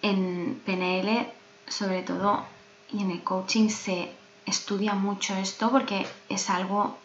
En 0.01 0.61
PNL, 0.65 1.29
sobre 1.69 2.03
todo, 2.03 2.45
y 2.93 3.03
en 3.03 3.11
el 3.11 3.23
coaching 3.23 3.69
se 3.69 4.13
estudia 4.47 4.95
mucho 4.95 5.35
esto 5.37 5.71
porque 5.71 6.07
es 6.29 6.51
algo 6.51 6.99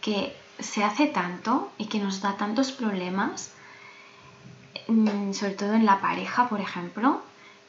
que 0.00 0.36
se 0.58 0.84
hace 0.84 1.06
tanto 1.06 1.70
y 1.78 1.86
que 1.86 1.98
nos 1.98 2.20
da 2.20 2.36
tantos 2.36 2.72
problemas, 2.72 3.50
mm, 4.88 5.32
sobre 5.32 5.54
todo 5.54 5.74
en 5.74 5.86
la 5.86 6.00
pareja, 6.00 6.48
por 6.48 6.60
ejemplo, 6.60 7.22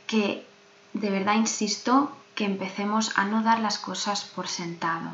que 0.06 0.46
de 0.94 1.10
verdad 1.10 1.36
insisto 1.36 2.12
que 2.36 2.46
empecemos 2.46 3.18
a 3.18 3.26
no 3.26 3.44
dar 3.44 3.60
las 3.60 3.78
cosas 3.78 4.24
por 4.24 4.48
sentado. 4.48 5.10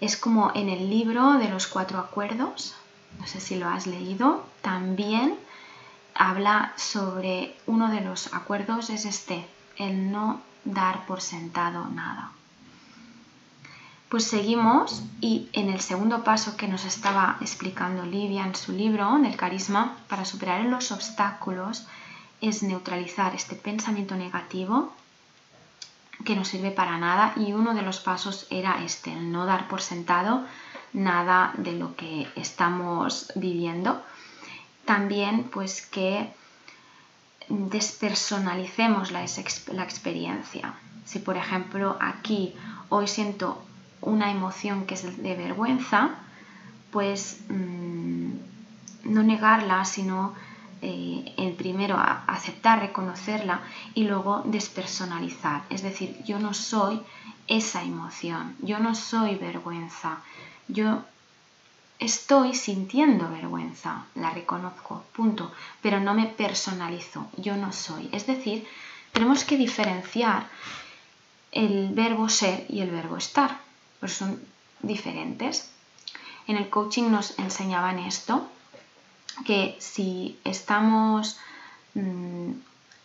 Es 0.00 0.16
como 0.16 0.52
en 0.54 0.68
el 0.68 0.90
libro 0.90 1.34
de 1.34 1.48
los 1.48 1.66
cuatro 1.66 1.98
acuerdos, 1.98 2.74
no 3.18 3.26
sé 3.26 3.40
si 3.40 3.56
lo 3.56 3.68
has 3.68 3.86
leído, 3.86 4.44
también 4.62 5.36
habla 6.14 6.72
sobre 6.76 7.56
uno 7.66 7.88
de 7.90 8.00
los 8.00 8.32
acuerdos, 8.34 8.90
es 8.90 9.04
este, 9.04 9.46
el 9.76 10.10
no 10.12 10.40
dar 10.64 11.06
por 11.06 11.20
sentado 11.20 11.86
nada. 11.86 12.32
Pues 14.08 14.24
seguimos 14.24 15.02
y 15.20 15.50
en 15.52 15.68
el 15.68 15.80
segundo 15.80 16.24
paso 16.24 16.56
que 16.56 16.66
nos 16.66 16.86
estaba 16.86 17.36
explicando 17.42 18.06
Livia 18.06 18.46
en 18.46 18.54
su 18.54 18.72
libro 18.72 19.18
del 19.18 19.36
carisma 19.36 19.98
para 20.08 20.24
superar 20.24 20.64
los 20.64 20.92
obstáculos, 20.92 21.86
es 22.40 22.62
neutralizar 22.62 23.34
este 23.34 23.54
pensamiento 23.54 24.14
negativo 24.14 24.92
que 26.24 26.36
no 26.36 26.44
sirve 26.44 26.70
para 26.70 26.96
nada 26.96 27.32
y 27.36 27.52
uno 27.52 27.74
de 27.74 27.82
los 27.82 28.00
pasos 28.00 28.46
era 28.50 28.82
este, 28.82 29.12
el 29.12 29.30
no 29.30 29.44
dar 29.44 29.68
por 29.68 29.82
sentado 29.82 30.44
nada 30.92 31.52
de 31.58 31.72
lo 31.72 31.94
que 31.94 32.26
estamos 32.34 33.30
viviendo. 33.34 34.02
También 34.84 35.44
pues 35.44 35.86
que 35.86 36.32
despersonalicemos 37.48 39.10
la, 39.10 39.22
experiencia. 39.22 40.74
Si 41.04 41.18
por 41.18 41.36
ejemplo 41.36 41.96
aquí 42.00 42.54
hoy 42.88 43.06
siento 43.06 43.62
una 44.00 44.30
emoción 44.30 44.86
que 44.86 44.94
es 44.94 45.22
de 45.22 45.34
vergüenza, 45.34 46.10
pues 46.90 47.40
mm, 47.48 48.30
no 49.04 49.22
negarla, 49.22 49.84
sino 49.84 50.34
eh, 50.80 51.34
el 51.36 51.54
primero 51.54 51.96
aceptar, 51.98 52.80
reconocerla 52.80 53.60
y 53.94 54.04
luego 54.04 54.42
despersonalizar. 54.44 55.62
Es 55.70 55.82
decir, 55.82 56.22
yo 56.24 56.38
no 56.38 56.54
soy 56.54 57.02
esa 57.48 57.82
emoción, 57.82 58.54
yo 58.60 58.78
no 58.78 58.94
soy 58.94 59.34
vergüenza, 59.36 60.18
yo 60.68 61.02
estoy 61.98 62.54
sintiendo 62.54 63.28
vergüenza, 63.28 64.04
la 64.14 64.30
reconozco, 64.30 65.04
punto, 65.16 65.50
pero 65.82 65.98
no 65.98 66.14
me 66.14 66.26
personalizo, 66.26 67.26
yo 67.36 67.56
no 67.56 67.72
soy. 67.72 68.08
Es 68.12 68.26
decir, 68.26 68.66
tenemos 69.12 69.44
que 69.44 69.56
diferenciar 69.56 70.46
el 71.50 71.88
verbo 71.92 72.28
ser 72.28 72.66
y 72.68 72.80
el 72.80 72.90
verbo 72.90 73.16
estar, 73.16 73.58
pues 74.00 74.12
son 74.14 74.40
diferentes. 74.80 75.70
En 76.46 76.56
el 76.56 76.70
coaching 76.70 77.10
nos 77.10 77.38
enseñaban 77.38 77.98
esto, 77.98 78.48
que 79.44 79.76
si 79.78 80.38
estamos 80.44 81.38
mm, 81.94 82.52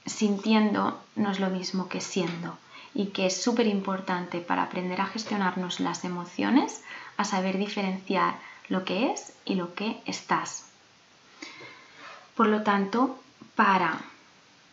sintiendo 0.06 1.02
no 1.16 1.32
es 1.32 1.40
lo 1.40 1.50
mismo 1.50 1.88
que 1.90 2.02
siendo 2.02 2.58
y 2.94 3.08
que 3.08 3.26
es 3.28 3.42
súper 3.42 3.68
importante 3.68 4.40
para 4.40 4.64
aprender 4.64 5.02
a 5.02 5.08
gestionarnos 5.08 5.80
las 5.80 6.04
emociones, 6.04 6.84
a 7.18 7.24
saber 7.24 7.58
diferenciar 7.58 8.36
lo 8.70 8.86
que 8.86 9.12
es 9.12 9.34
y 9.46 9.56
lo 9.56 9.74
que 9.74 10.02
estás. 10.06 10.66
Por 12.36 12.48
lo 12.48 12.64
tanto, 12.64 13.20
para 13.56 14.00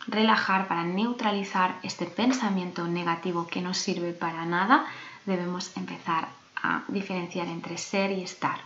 relajar, 0.07 0.67
para 0.67 0.83
neutralizar 0.83 1.77
este 1.83 2.05
pensamiento 2.05 2.87
negativo 2.87 3.47
que 3.47 3.61
no 3.61 3.73
sirve 3.73 4.13
para 4.13 4.45
nada, 4.45 4.85
debemos 5.25 5.75
empezar 5.75 6.27
a 6.61 6.83
diferenciar 6.87 7.47
entre 7.47 7.77
ser 7.77 8.11
y 8.11 8.23
estar, 8.23 8.59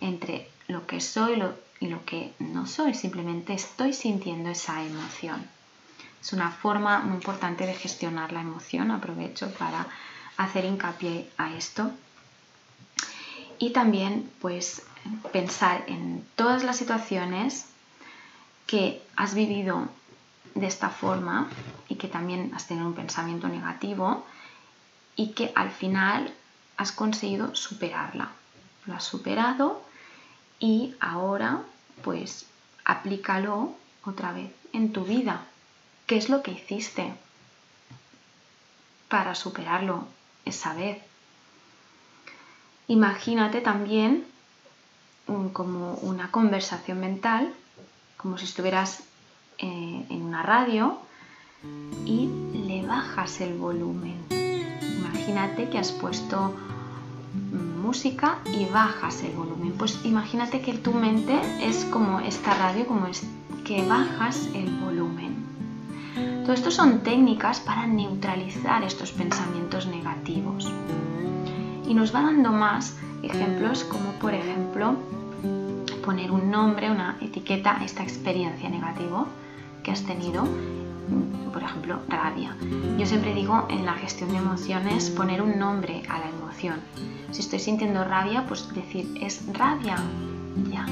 entre 0.00 0.48
lo 0.68 0.86
que 0.86 1.00
soy 1.00 1.42
y 1.80 1.88
lo 1.88 2.04
que 2.04 2.32
no 2.38 2.66
soy, 2.66 2.94
simplemente 2.94 3.52
estoy 3.52 3.92
sintiendo 3.92 4.50
esa 4.50 4.82
emoción. 4.82 5.46
Es 6.20 6.32
una 6.32 6.50
forma 6.50 7.00
muy 7.00 7.14
importante 7.14 7.66
de 7.66 7.74
gestionar 7.74 8.32
la 8.32 8.42
emoción, 8.42 8.90
aprovecho 8.90 9.52
para 9.54 9.86
hacer 10.36 10.64
hincapié 10.64 11.28
a 11.38 11.54
esto. 11.54 11.90
Y 13.58 13.70
también 13.70 14.30
pues 14.40 14.82
pensar 15.32 15.84
en 15.86 16.26
todas 16.36 16.62
las 16.62 16.76
situaciones 16.76 17.66
que 18.66 19.02
has 19.16 19.34
vivido 19.34 19.88
de 20.54 20.66
esta 20.66 20.90
forma 20.90 21.48
y 21.88 21.96
que 21.96 22.08
también 22.08 22.52
has 22.54 22.66
tenido 22.66 22.86
un 22.86 22.94
pensamiento 22.94 23.48
negativo 23.48 24.26
y 25.16 25.32
que 25.32 25.52
al 25.54 25.70
final 25.70 26.32
has 26.76 26.92
conseguido 26.92 27.54
superarla. 27.54 28.30
Lo 28.86 28.94
has 28.94 29.04
superado 29.04 29.82
y 30.58 30.94
ahora 31.00 31.62
pues 32.02 32.46
aplícalo 32.84 33.74
otra 34.04 34.32
vez 34.32 34.50
en 34.72 34.92
tu 34.92 35.04
vida. 35.04 35.44
¿Qué 36.06 36.16
es 36.16 36.28
lo 36.28 36.42
que 36.42 36.52
hiciste 36.52 37.12
para 39.08 39.34
superarlo 39.34 40.06
esa 40.44 40.74
vez? 40.74 40.98
Imagínate 42.88 43.60
también 43.60 44.26
como 45.52 45.94
una 45.94 46.30
conversación 46.30 46.98
mental, 46.98 47.54
como 48.16 48.36
si 48.36 48.46
estuvieras 48.46 49.04
eh, 49.58 50.06
en 50.08 50.22
una 50.22 50.42
radio 50.42 50.98
y 52.04 52.26
le 52.66 52.84
bajas 52.84 53.40
el 53.40 53.54
volumen. 53.54 54.39
Imagínate 55.00 55.68
que 55.70 55.78
has 55.78 55.92
puesto 55.92 56.54
música 57.82 58.38
y 58.46 58.66
bajas 58.66 59.22
el 59.22 59.32
volumen. 59.32 59.72
Pues 59.78 59.98
imagínate 60.04 60.60
que 60.60 60.74
tu 60.74 60.92
mente 60.92 61.36
es 61.60 61.84
como 61.86 62.20
esta 62.20 62.54
radio, 62.54 62.86
como 62.86 63.06
es 63.06 63.22
que 63.64 63.84
bajas 63.86 64.48
el 64.54 64.70
volumen. 64.76 65.36
Todo 66.42 66.52
esto 66.52 66.70
son 66.70 67.00
técnicas 67.00 67.60
para 67.60 67.86
neutralizar 67.86 68.82
estos 68.82 69.12
pensamientos 69.12 69.86
negativos. 69.86 70.70
Y 71.88 71.94
nos 71.94 72.14
va 72.14 72.22
dando 72.22 72.52
más 72.52 72.96
ejemplos 73.22 73.84
como 73.84 74.12
por 74.14 74.34
ejemplo 74.34 74.96
poner 76.04 76.30
un 76.30 76.50
nombre, 76.50 76.90
una 76.90 77.16
etiqueta 77.20 77.78
a 77.78 77.84
esta 77.84 78.02
experiencia 78.02 78.68
negativa 78.68 79.26
que 79.82 79.90
has 79.90 80.02
tenido, 80.02 80.46
por 81.52 81.62
ejemplo, 81.62 82.00
rabia. 82.08 82.56
Yo 82.98 83.06
siempre 83.06 83.34
digo 83.34 83.66
en 83.70 83.84
la 83.84 83.94
gestión 83.94 84.30
de 84.30 84.38
emociones 84.38 85.10
poner 85.10 85.42
un 85.42 85.58
nombre 85.58 86.02
a 86.08 86.18
la 86.18 86.28
emoción. 86.28 86.80
Si 87.30 87.40
estoy 87.40 87.58
sintiendo 87.58 88.04
rabia, 88.04 88.44
pues 88.46 88.72
decir 88.74 89.06
es 89.20 89.42
rabia, 89.52 89.96
ya. 90.70 90.86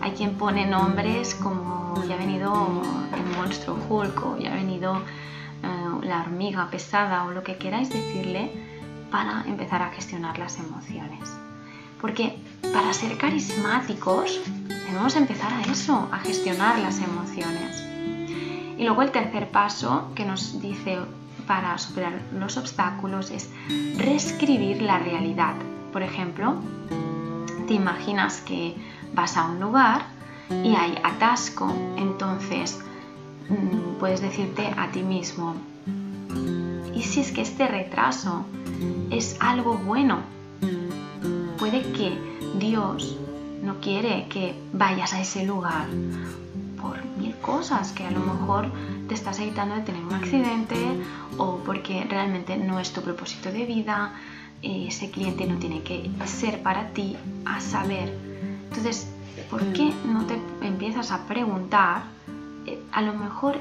Hay 0.00 0.12
quien 0.12 0.34
pone 0.34 0.66
nombres 0.66 1.34
como 1.34 2.02
ya 2.06 2.14
ha 2.14 2.18
venido 2.18 2.82
el 3.14 3.36
monstruo 3.36 3.78
Hulk 3.88 4.26
o 4.26 4.38
ya 4.38 4.52
ha 4.52 4.56
venido 4.56 4.96
eh, 5.62 6.06
la 6.06 6.20
hormiga 6.20 6.68
pesada 6.70 7.24
o 7.24 7.30
lo 7.30 7.42
que 7.42 7.56
queráis 7.56 7.90
decirle 7.90 8.50
para 9.10 9.44
empezar 9.46 9.82
a 9.82 9.90
gestionar 9.90 10.38
las 10.38 10.58
emociones. 10.58 11.30
Porque 12.00 12.38
para 12.72 12.92
ser 12.92 13.16
carismáticos 13.16 14.40
debemos 14.68 15.16
empezar 15.16 15.52
a 15.52 15.62
eso, 15.62 16.08
a 16.12 16.18
gestionar 16.18 16.78
las 16.78 17.00
emociones. 17.00 17.95
Y 18.76 18.84
luego 18.84 19.02
el 19.02 19.10
tercer 19.10 19.50
paso 19.50 20.10
que 20.14 20.24
nos 20.24 20.60
dice 20.60 20.98
para 21.46 21.78
superar 21.78 22.20
los 22.38 22.56
obstáculos 22.56 23.30
es 23.30 23.50
reescribir 23.96 24.82
la 24.82 24.98
realidad. 24.98 25.54
Por 25.92 26.02
ejemplo, 26.02 26.56
te 27.66 27.74
imaginas 27.74 28.40
que 28.40 28.74
vas 29.14 29.36
a 29.36 29.44
un 29.44 29.60
lugar 29.60 30.02
y 30.50 30.74
hay 30.74 30.98
atasco, 31.02 31.72
entonces 31.96 32.80
mm, 33.48 33.98
puedes 33.98 34.20
decirte 34.20 34.72
a 34.76 34.90
ti 34.90 35.02
mismo, 35.02 35.54
¿y 36.94 37.02
si 37.02 37.20
es 37.20 37.32
que 37.32 37.42
este 37.42 37.66
retraso 37.66 38.44
es 39.10 39.36
algo 39.40 39.78
bueno? 39.78 40.20
Puede 41.58 41.82
que 41.92 42.16
Dios 42.58 43.16
no 43.62 43.80
quiere 43.80 44.28
que 44.28 44.54
vayas 44.72 45.14
a 45.14 45.20
ese 45.20 45.44
lugar 45.44 45.86
por 46.80 46.96
cosas 47.46 47.92
que 47.92 48.04
a 48.04 48.10
lo 48.10 48.20
mejor 48.20 48.72
te 49.08 49.14
estás 49.14 49.38
evitando 49.38 49.76
de 49.76 49.82
tener 49.82 50.04
un 50.04 50.12
accidente 50.12 50.76
o 51.38 51.58
porque 51.64 52.04
realmente 52.04 52.56
no 52.58 52.80
es 52.80 52.92
tu 52.92 53.00
propósito 53.02 53.52
de 53.52 53.64
vida, 53.64 54.12
ese 54.62 55.10
cliente 55.12 55.46
no 55.46 55.56
tiene 55.58 55.82
que 55.82 56.10
ser 56.26 56.60
para 56.62 56.88
ti, 56.88 57.16
a 57.44 57.60
saber. 57.60 58.12
Entonces, 58.64 59.06
¿por 59.48 59.62
qué 59.72 59.92
no 60.06 60.26
te 60.26 60.40
empiezas 60.60 61.12
a 61.12 61.26
preguntar? 61.26 62.02
Eh, 62.66 62.82
a 62.90 63.00
lo 63.02 63.14
mejor 63.14 63.58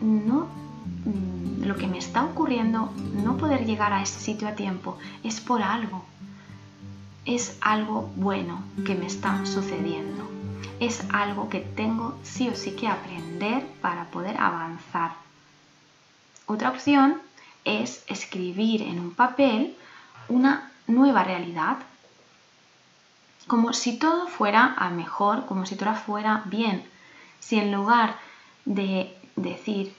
no 0.00 0.46
mm, 1.04 1.64
lo 1.64 1.76
que 1.76 1.86
me 1.86 1.98
está 1.98 2.24
ocurriendo, 2.24 2.90
no 3.22 3.36
poder 3.36 3.66
llegar 3.66 3.92
a 3.92 4.02
ese 4.02 4.18
sitio 4.18 4.48
a 4.48 4.52
tiempo, 4.52 4.96
es 5.22 5.40
por 5.40 5.62
algo. 5.62 6.04
Es 7.26 7.58
algo 7.60 8.08
bueno 8.16 8.62
que 8.86 8.94
me 8.94 9.06
está 9.06 9.44
sucediendo 9.44 10.35
es 10.80 11.02
algo 11.12 11.48
que 11.48 11.60
tengo 11.60 12.18
sí 12.22 12.48
o 12.48 12.54
sí 12.54 12.72
que 12.72 12.88
aprender 12.88 13.66
para 13.80 14.04
poder 14.06 14.38
avanzar. 14.38 15.12
Otra 16.46 16.70
opción 16.70 17.20
es 17.64 18.04
escribir 18.06 18.82
en 18.82 19.00
un 19.00 19.14
papel 19.14 19.76
una 20.28 20.70
nueva 20.86 21.24
realidad, 21.24 21.78
como 23.46 23.72
si 23.72 23.98
todo 23.98 24.26
fuera 24.28 24.74
a 24.76 24.90
mejor, 24.90 25.46
como 25.46 25.66
si 25.66 25.76
todo 25.76 25.94
fuera 25.94 26.42
bien. 26.46 26.84
Si 27.40 27.58
en 27.58 27.72
lugar 27.72 28.16
de 28.64 29.16
decir, 29.36 29.94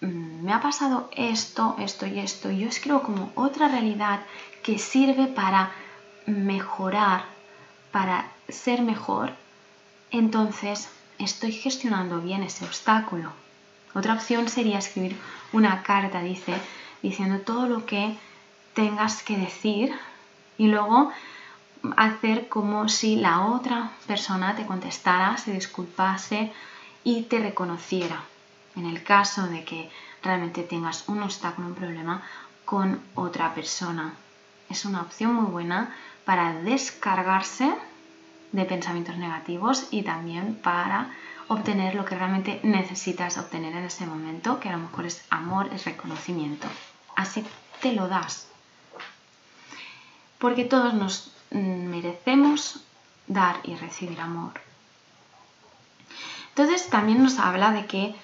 mm, 0.00 0.44
me 0.44 0.52
ha 0.52 0.60
pasado 0.60 1.08
esto, 1.12 1.76
esto 1.78 2.06
y 2.06 2.18
esto, 2.18 2.50
yo 2.50 2.68
escribo 2.68 3.02
como 3.02 3.32
otra 3.34 3.68
realidad 3.68 4.20
que 4.62 4.78
sirve 4.78 5.26
para 5.26 5.72
mejorar, 6.26 7.24
para 7.90 8.30
ser 8.48 8.82
mejor, 8.82 9.32
entonces 10.10 10.88
estoy 11.18 11.52
gestionando 11.52 12.20
bien 12.20 12.42
ese 12.42 12.64
obstáculo. 12.64 13.32
Otra 13.94 14.14
opción 14.14 14.48
sería 14.48 14.78
escribir 14.78 15.16
una 15.52 15.82
carta, 15.82 16.22
dice, 16.22 16.54
diciendo 17.02 17.40
todo 17.40 17.66
lo 17.66 17.86
que 17.86 18.16
tengas 18.74 19.22
que 19.22 19.36
decir 19.36 19.92
y 20.58 20.68
luego 20.68 21.10
hacer 21.96 22.48
como 22.48 22.88
si 22.88 23.16
la 23.16 23.46
otra 23.46 23.90
persona 24.06 24.54
te 24.54 24.66
contestara, 24.66 25.36
se 25.38 25.52
disculpase 25.52 26.52
y 27.04 27.22
te 27.22 27.40
reconociera. 27.40 28.22
En 28.76 28.86
el 28.86 29.02
caso 29.02 29.46
de 29.48 29.64
que 29.64 29.90
realmente 30.22 30.62
tengas 30.62 31.08
un 31.08 31.22
obstáculo, 31.22 31.68
un 31.68 31.74
problema 31.74 32.22
con 32.64 33.00
otra 33.14 33.54
persona. 33.54 34.14
Es 34.68 34.84
una 34.84 35.02
opción 35.02 35.34
muy 35.34 35.50
buena 35.50 35.94
para 36.24 36.52
descargarse 36.54 37.74
de 38.52 38.64
pensamientos 38.64 39.16
negativos 39.16 39.88
y 39.90 40.02
también 40.02 40.56
para 40.56 41.10
obtener 41.48 41.94
lo 41.94 42.04
que 42.04 42.16
realmente 42.16 42.60
necesitas 42.62 43.38
obtener 43.38 43.74
en 43.74 43.84
ese 43.84 44.06
momento, 44.06 44.60
que 44.60 44.68
a 44.68 44.72
lo 44.72 44.78
mejor 44.78 45.06
es 45.06 45.24
amor, 45.30 45.68
es 45.72 45.84
reconocimiento. 45.84 46.68
Así 47.16 47.44
te 47.80 47.92
lo 47.92 48.08
das. 48.08 48.48
Porque 50.38 50.64
todos 50.64 50.94
nos 50.94 51.32
merecemos 51.50 52.84
dar 53.26 53.56
y 53.64 53.74
recibir 53.74 54.20
amor. 54.20 54.52
Entonces 56.50 56.88
también 56.88 57.22
nos 57.22 57.38
habla 57.38 57.72
de 57.72 57.86
que 57.86 58.14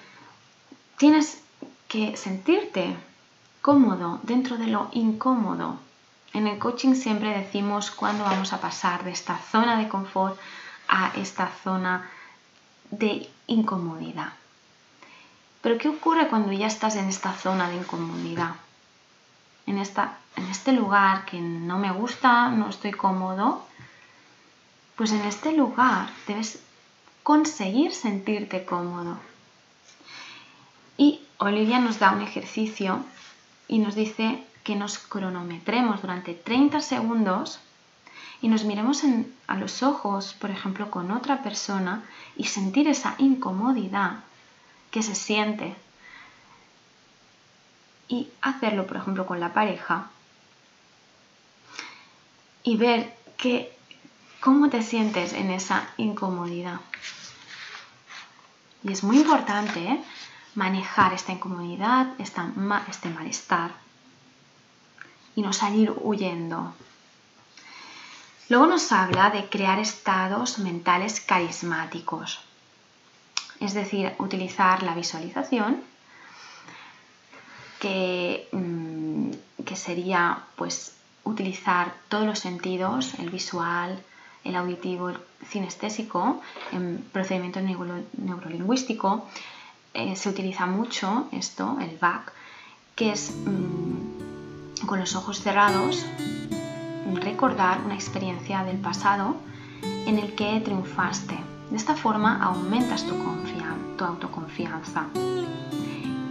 tienes 0.97 1.41
que 1.87 2.17
sentirte 2.17 2.95
cómodo 3.61 4.19
dentro 4.23 4.57
de 4.57 4.67
lo 4.67 4.89
incómodo. 4.93 5.79
En 6.33 6.47
el 6.47 6.59
coaching 6.59 6.93
siempre 6.93 7.37
decimos 7.37 7.91
cuándo 7.91 8.23
vamos 8.23 8.53
a 8.53 8.61
pasar 8.61 9.03
de 9.03 9.11
esta 9.11 9.37
zona 9.37 9.77
de 9.77 9.87
confort 9.87 10.39
a 10.87 11.11
esta 11.15 11.49
zona 11.63 12.09
de 12.91 13.29
incomodidad. 13.47 14.33
Pero 15.61 15.77
¿qué 15.77 15.89
ocurre 15.89 16.27
cuando 16.27 16.51
ya 16.51 16.67
estás 16.67 16.95
en 16.95 17.09
esta 17.09 17.33
zona 17.33 17.69
de 17.69 17.77
incomodidad? 17.77 18.55
En, 19.65 19.77
esta, 19.79 20.17
en 20.35 20.45
este 20.45 20.71
lugar 20.71 21.25
que 21.25 21.41
no 21.41 21.77
me 21.77 21.91
gusta, 21.91 22.49
no 22.49 22.69
estoy 22.69 22.91
cómodo, 22.91 23.65
pues 24.95 25.11
en 25.11 25.21
este 25.21 25.51
lugar 25.51 26.09
debes 26.27 26.61
conseguir 27.23 27.93
sentirte 27.93 28.63
cómodo. 28.63 29.17
Y 30.97 31.21
Olivia 31.37 31.79
nos 31.79 31.99
da 31.99 32.11
un 32.11 32.21
ejercicio 32.21 33.03
y 33.67 33.79
nos 33.79 33.95
dice 33.95 34.46
que 34.67 34.75
nos 34.75 34.97
cronometremos 34.97 36.01
durante 36.01 36.33
30 36.33 36.81
segundos 36.81 37.61
y 38.41 38.49
nos 38.49 38.65
miremos 38.65 39.01
a 39.47 39.55
los 39.55 39.81
ojos, 39.81 40.33
por 40.33 40.51
ejemplo, 40.51 40.91
con 40.91 41.09
otra 41.11 41.41
persona 41.41 42.03
y 42.35 42.43
sentir 42.43 42.89
esa 42.89 43.15
incomodidad 43.17 44.25
que 44.91 45.03
se 45.03 45.15
siente. 45.15 45.73
Y 48.09 48.27
hacerlo, 48.41 48.85
por 48.87 48.97
ejemplo, 48.97 49.25
con 49.25 49.39
la 49.39 49.53
pareja 49.53 50.09
y 52.63 52.75
ver 52.75 53.15
que, 53.37 53.71
cómo 54.41 54.69
te 54.69 54.83
sientes 54.83 55.31
en 55.31 55.49
esa 55.49 55.87
incomodidad. 55.95 56.81
Y 58.83 58.91
es 58.91 59.01
muy 59.01 59.19
importante 59.19 59.79
¿eh? 59.79 60.03
manejar 60.55 61.13
esta 61.13 61.31
incomodidad, 61.31 62.07
este 62.19 63.07
malestar 63.07 63.86
y 65.37 65.43
no 65.43 65.53
salir 65.53 65.93
huyendo. 66.01 66.73
Luego 68.49 68.65
nos 68.65 68.91
habla 68.91 69.29
de 69.29 69.47
crear 69.47 69.77
estados 69.77 70.57
mentales 70.57 71.21
carismáticos, 71.21 72.39
es 73.59 73.75
decir, 73.75 74.13
utilizar 74.17 74.81
la 74.81 74.95
visualización, 74.95 75.83
que, 77.79 78.49
mm, 78.51 79.29
que 79.63 79.75
sería 79.75 80.39
pues 80.55 80.95
utilizar 81.23 81.93
todos 82.09 82.25
los 82.25 82.39
sentidos, 82.39 83.13
el 83.19 83.29
visual, 83.29 84.01
el 84.43 84.55
auditivo, 84.55 85.09
el 85.09 85.19
cinestésico, 85.45 86.41
en 86.71 87.07
procedimiento 87.13 87.59
neurolingüístico, 87.61 89.27
eh, 89.93 90.15
se 90.15 90.29
utiliza 90.29 90.65
mucho 90.65 91.27
esto, 91.31 91.77
el 91.79 91.95
VAC, 91.97 92.33
que 92.95 93.11
es 93.11 93.31
mm, 93.35 94.26
con 94.85 94.99
los 94.99 95.15
ojos 95.15 95.41
cerrados 95.41 96.05
recordar 97.27 97.81
una 97.85 97.95
experiencia 97.95 98.63
del 98.63 98.77
pasado 98.77 99.35
en 100.05 100.17
el 100.17 100.33
que 100.33 100.59
triunfaste. 100.61 101.37
De 101.69 101.77
esta 101.77 101.95
forma 101.95 102.41
aumentas 102.41 103.05
tu, 103.05 103.15
tu 103.97 104.03
autoconfianza. 104.03 105.07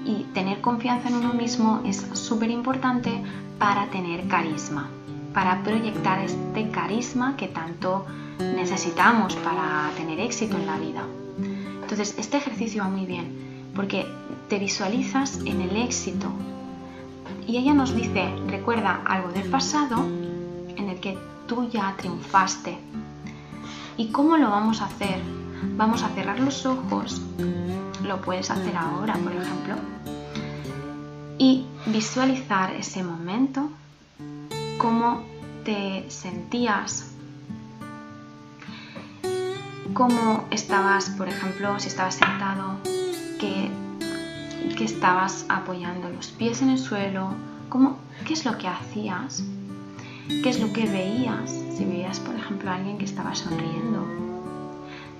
Y 0.04 0.24
tener 0.32 0.60
confianza 0.60 1.08
en 1.08 1.16
uno 1.16 1.34
mismo 1.34 1.82
es 1.84 2.06
súper 2.14 2.50
importante 2.50 3.22
para 3.58 3.86
tener 3.86 4.26
carisma, 4.28 4.88
para 5.34 5.62
proyectar 5.62 6.20
este 6.20 6.70
carisma 6.70 7.36
que 7.36 7.48
tanto 7.48 8.06
necesitamos 8.38 9.34
para 9.36 9.90
tener 9.96 10.20
éxito 10.20 10.56
en 10.56 10.66
la 10.66 10.78
vida. 10.78 11.04
Entonces, 11.82 12.14
este 12.18 12.36
ejercicio 12.38 12.82
va 12.82 12.88
muy 12.88 13.06
bien 13.06 13.70
porque 13.74 14.06
te 14.48 14.58
visualizas 14.58 15.38
en 15.44 15.60
el 15.60 15.76
éxito. 15.76 16.28
Y 17.46 17.56
ella 17.56 17.74
nos 17.74 17.94
dice, 17.94 18.34
recuerda 18.48 19.02
algo 19.04 19.30
del 19.30 19.48
pasado 19.48 20.04
en 20.76 20.88
el 20.88 21.00
que 21.00 21.16
tú 21.46 21.68
ya 21.68 21.94
triunfaste. 21.96 22.76
¿Y 23.96 24.08
cómo 24.08 24.36
lo 24.36 24.50
vamos 24.50 24.82
a 24.82 24.86
hacer? 24.86 25.20
Vamos 25.76 26.02
a 26.02 26.08
cerrar 26.10 26.40
los 26.40 26.66
ojos, 26.66 27.22
lo 28.04 28.20
puedes 28.20 28.50
hacer 28.50 28.76
ahora, 28.76 29.14
por 29.14 29.32
ejemplo, 29.32 29.74
y 31.38 31.66
visualizar 31.86 32.74
ese 32.74 33.02
momento, 33.02 33.70
cómo 34.78 35.22
te 35.64 36.04
sentías, 36.10 37.10
cómo 39.94 40.44
estabas, 40.50 41.10
por 41.10 41.28
ejemplo, 41.28 41.78
si 41.78 41.88
estabas 41.88 42.16
sentado, 42.16 42.76
que, 43.40 43.70
que 44.76 44.84
estabas 44.84 45.46
apoyando 45.48 46.08
los 46.10 46.28
pies 46.28 46.62
en 46.62 46.70
el 46.70 46.78
suelo, 46.78 47.30
cómo, 47.68 47.98
qué 48.26 48.34
es 48.34 48.44
lo 48.44 48.56
que 48.58 48.68
hacías 48.68 49.42
¿Qué 50.28 50.48
es 50.48 50.60
lo 50.60 50.72
que 50.72 50.86
veías? 50.86 51.50
Si 51.76 51.84
veías, 51.84 52.18
por 52.18 52.34
ejemplo, 52.34 52.70
a 52.70 52.74
alguien 52.74 52.98
que 52.98 53.04
estaba 53.04 53.34
sonriendo. 53.34 54.04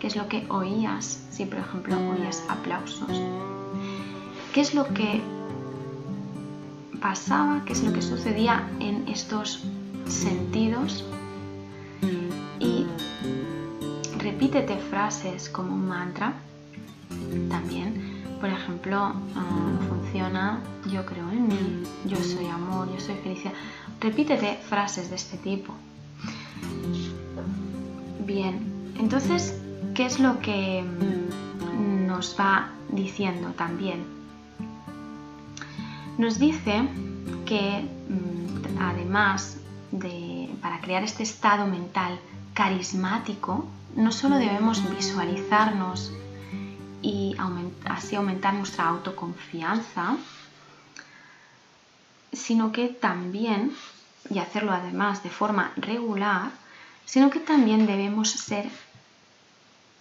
¿Qué 0.01 0.09
es 0.09 0.17
lo 0.17 0.29
que 0.29 0.45
oías? 0.49 1.25
Si, 1.31 1.45
por 1.47 1.61
ejemplo, 1.61 1.97
oías 2.11 2.43
aplausos. 2.49 3.23
¿Qué 4.53 4.61
es 4.61 4.75
lo 4.75 4.93
que 4.93 5.21
pasaba? 7.01 7.63
¿Qué 7.65 7.73
es 7.73 7.85
lo 7.85 7.93
que 7.93 8.03
sucedía 8.03 8.69
en 8.81 9.07
estos 9.07 9.63
sentidos? 10.09 11.05
Y 12.59 12.87
repítete 14.19 14.77
frases 14.77 15.49
como 15.49 15.73
un 15.75 15.87
mantra 15.87 16.33
también. 17.49 18.16
Por 18.41 18.51
ejemplo, 18.51 18.99
ah, 19.35 19.79
funciona 19.89 20.61
yo 20.91 21.05
creo 21.05 21.29
en 21.31 21.49
mí, 21.49 21.83
yo 22.05 22.17
soy 22.17 22.47
amor, 22.47 22.89
yo 22.93 23.01
soy 23.01 23.17
felicidad. 23.17 23.53
Repítete 24.01 24.57
frases 24.69 25.11
de 25.11 25.17
este 25.17 25.37
tipo. 25.39 25.73
Bien, 28.25 28.93
entonces, 28.99 29.55
¿qué 29.95 30.07
es 30.07 30.19
lo 30.21 30.41
que 30.41 30.83
mm, 30.83 32.07
nos 32.07 32.37
va 32.39 32.71
diciendo 32.91 33.51
también? 33.57 34.05
Nos 36.19 36.39
dice 36.39 36.89
que 37.45 37.83
mm, 38.09 38.81
además 38.81 39.59
de, 39.93 40.51
para 40.63 40.81
crear 40.81 41.03
este 41.05 41.23
estado 41.23 41.67
mental 41.67 42.19
carismático, 42.55 43.67
no 43.95 44.13
solo 44.13 44.37
debemos 44.37 44.83
visualizarnos 44.95 46.13
y 47.07 47.37
así 47.85 48.17
aumentar 48.17 48.53
nuestra 48.55 48.89
autoconfianza, 48.89 50.17
sino 52.33 52.73
que 52.73 52.89
también, 52.89 53.77
y 54.29 54.41
hacerlo 54.41 54.73
además 54.73 55.23
de 55.23 55.31
forma 55.31 55.73
regular, 55.77 56.51
sino 57.05 57.31
que 57.31 57.39
también 57.39 57.87
debemos 57.87 58.31
ser 58.31 58.69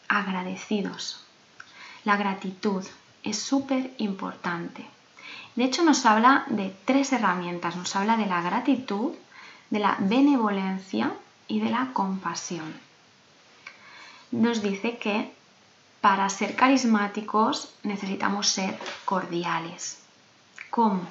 agradecidos. 0.08 1.24
La 2.06 2.18
gratitud 2.18 2.84
es 3.22 3.38
súper 3.38 3.94
importante. 4.00 4.84
De 5.56 5.64
hecho, 5.64 5.84
nos 5.84 6.08
habla 6.08 6.46
de 6.48 6.76
tres 6.86 7.14
herramientas. 7.14 7.76
Nos 7.76 7.96
habla 7.96 8.18
de 8.18 8.26
la 8.26 8.42
gratitud, 8.42 9.14
de 9.70 9.80
la 9.80 9.96
benevolencia 10.00 11.14
y 11.48 11.60
de 11.60 11.70
la 11.70 11.92
compasión. 11.94 12.74
Nos 14.32 14.64
dice 14.64 14.98
que 14.98 15.32
para 16.06 16.30
ser 16.30 16.56
carismáticos 16.56 17.74
necesitamos 17.82 18.48
ser 18.48 18.78
cordiales. 19.06 19.98
¿Cómo? 20.70 21.02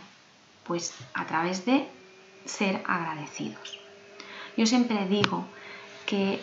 Pues 0.63 0.95
a 1.15 1.27
través 1.27 1.67
de 1.67 1.89
ser 2.45 2.81
agradecidos. 2.87 3.81
Yo 4.57 4.67
siempre 4.67 5.09
digo 5.09 5.47
que 6.07 6.41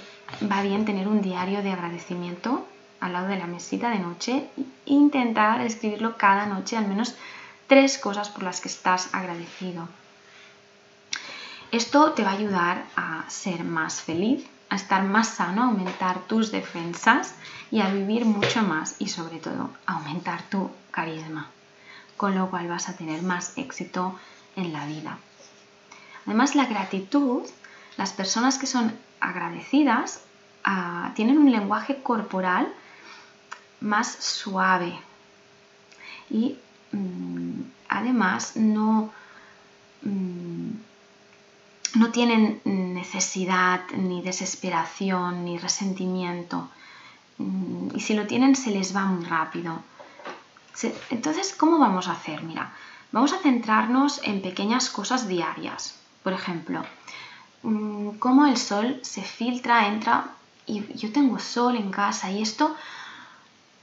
va 0.51 0.63
bien 0.63 0.83
tener 0.83 1.07
un 1.07 1.21
diario 1.21 1.63
de 1.63 1.71
agradecimiento 1.71 2.67
al 2.99 3.13
lado 3.13 3.29
de 3.29 3.37
la 3.37 3.47
mesita 3.47 3.89
de 3.89 3.99
noche 3.99 4.49
e 4.57 4.63
intentar 4.85 5.61
escribirlo 5.61 6.17
cada 6.17 6.45
noche, 6.45 6.75
al 6.75 6.89
menos 6.89 7.15
tres 7.67 7.97
cosas 7.97 8.27
por 8.27 8.43
las 8.43 8.59
que 8.59 8.67
estás 8.67 9.13
agradecido. 9.13 9.87
Esto 11.71 12.11
te 12.11 12.25
va 12.25 12.31
a 12.31 12.33
ayudar 12.33 12.83
a 12.97 13.23
ser 13.29 13.63
más 13.63 14.01
feliz, 14.01 14.45
a 14.71 14.75
estar 14.75 15.03
más 15.03 15.27
sano, 15.27 15.61
a 15.61 15.65
aumentar 15.67 16.21
tus 16.21 16.51
defensas 16.51 17.35
y 17.69 17.81
a 17.81 17.89
vivir 17.89 18.25
mucho 18.25 18.63
más 18.63 18.95
y 18.97 19.09
sobre 19.09 19.37
todo 19.37 19.69
aumentar 19.85 20.41
tu 20.49 20.71
carisma 20.89 21.47
con 22.21 22.35
lo 22.35 22.51
cual 22.51 22.67
vas 22.67 22.87
a 22.87 22.93
tener 22.93 23.23
más 23.23 23.57
éxito 23.57 24.15
en 24.55 24.73
la 24.73 24.85
vida. 24.85 25.17
Además, 26.27 26.53
la 26.53 26.67
gratitud, 26.67 27.41
las 27.97 28.13
personas 28.13 28.59
que 28.59 28.67
son 28.67 28.93
agradecidas 29.19 30.21
ah, 30.63 31.13
tienen 31.15 31.39
un 31.39 31.51
lenguaje 31.51 32.03
corporal 32.03 32.71
más 33.79 34.07
suave 34.07 34.93
y 36.29 36.59
mm, 36.91 37.61
además 37.89 38.55
no, 38.55 39.11
mm, 40.03 40.69
no 42.01 42.11
tienen 42.11 42.61
necesidad 42.65 43.81
ni 43.95 44.21
desesperación 44.21 45.45
ni 45.45 45.57
resentimiento 45.57 46.57
mm, 47.37 47.95
y 47.95 47.99
si 47.99 48.13
lo 48.13 48.27
tienen 48.27 48.55
se 48.55 48.71
les 48.71 48.95
va 48.95 49.05
muy 49.05 49.25
rápido 49.25 49.71
entonces, 51.09 51.53
¿cómo 51.57 51.79
vamos 51.79 52.07
a 52.07 52.13
hacer? 52.13 52.43
Mira, 52.43 52.73
vamos 53.11 53.33
a 53.33 53.39
centrarnos 53.39 54.21
en 54.23 54.41
pequeñas 54.41 54.89
cosas 54.89 55.27
diarias. 55.27 55.99
Por 56.23 56.33
ejemplo, 56.33 56.83
mm, 57.63 58.11
cómo 58.19 58.45
el 58.45 58.57
sol 58.57 58.99
se 59.03 59.21
filtra, 59.21 59.87
entra 59.87 60.31
y 60.65 60.81
yo 60.95 61.11
tengo 61.11 61.39
sol 61.39 61.75
en 61.75 61.91
casa 61.91 62.31
y 62.31 62.41
esto 62.41 62.75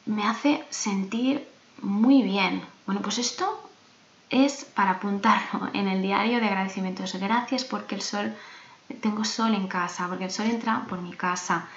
me 0.07 0.25
hace 0.25 0.65
sentir 0.71 1.47
muy 1.83 2.23
bien. 2.23 2.63
Bueno, 2.87 3.03
pues 3.03 3.19
esto 3.19 3.68
es 4.31 4.65
para 4.65 4.93
apuntarlo 4.93 5.69
en 5.73 5.89
el 5.89 6.03
diario 6.03 6.41
de 6.41 6.47
agradecimientos. 6.47 7.15
Gracias 7.15 7.65
porque 7.65 7.95
el 7.95 8.03
sol, 8.03 8.35
tengo 9.01 9.25
sol 9.25 9.55
en 9.55 9.69
casa, 9.69 10.07
porque 10.09 10.25
el 10.25 10.31
sol 10.31 10.47
entra 10.47 10.85
por 10.89 11.01
mi 11.01 11.13
casa. 11.13 11.69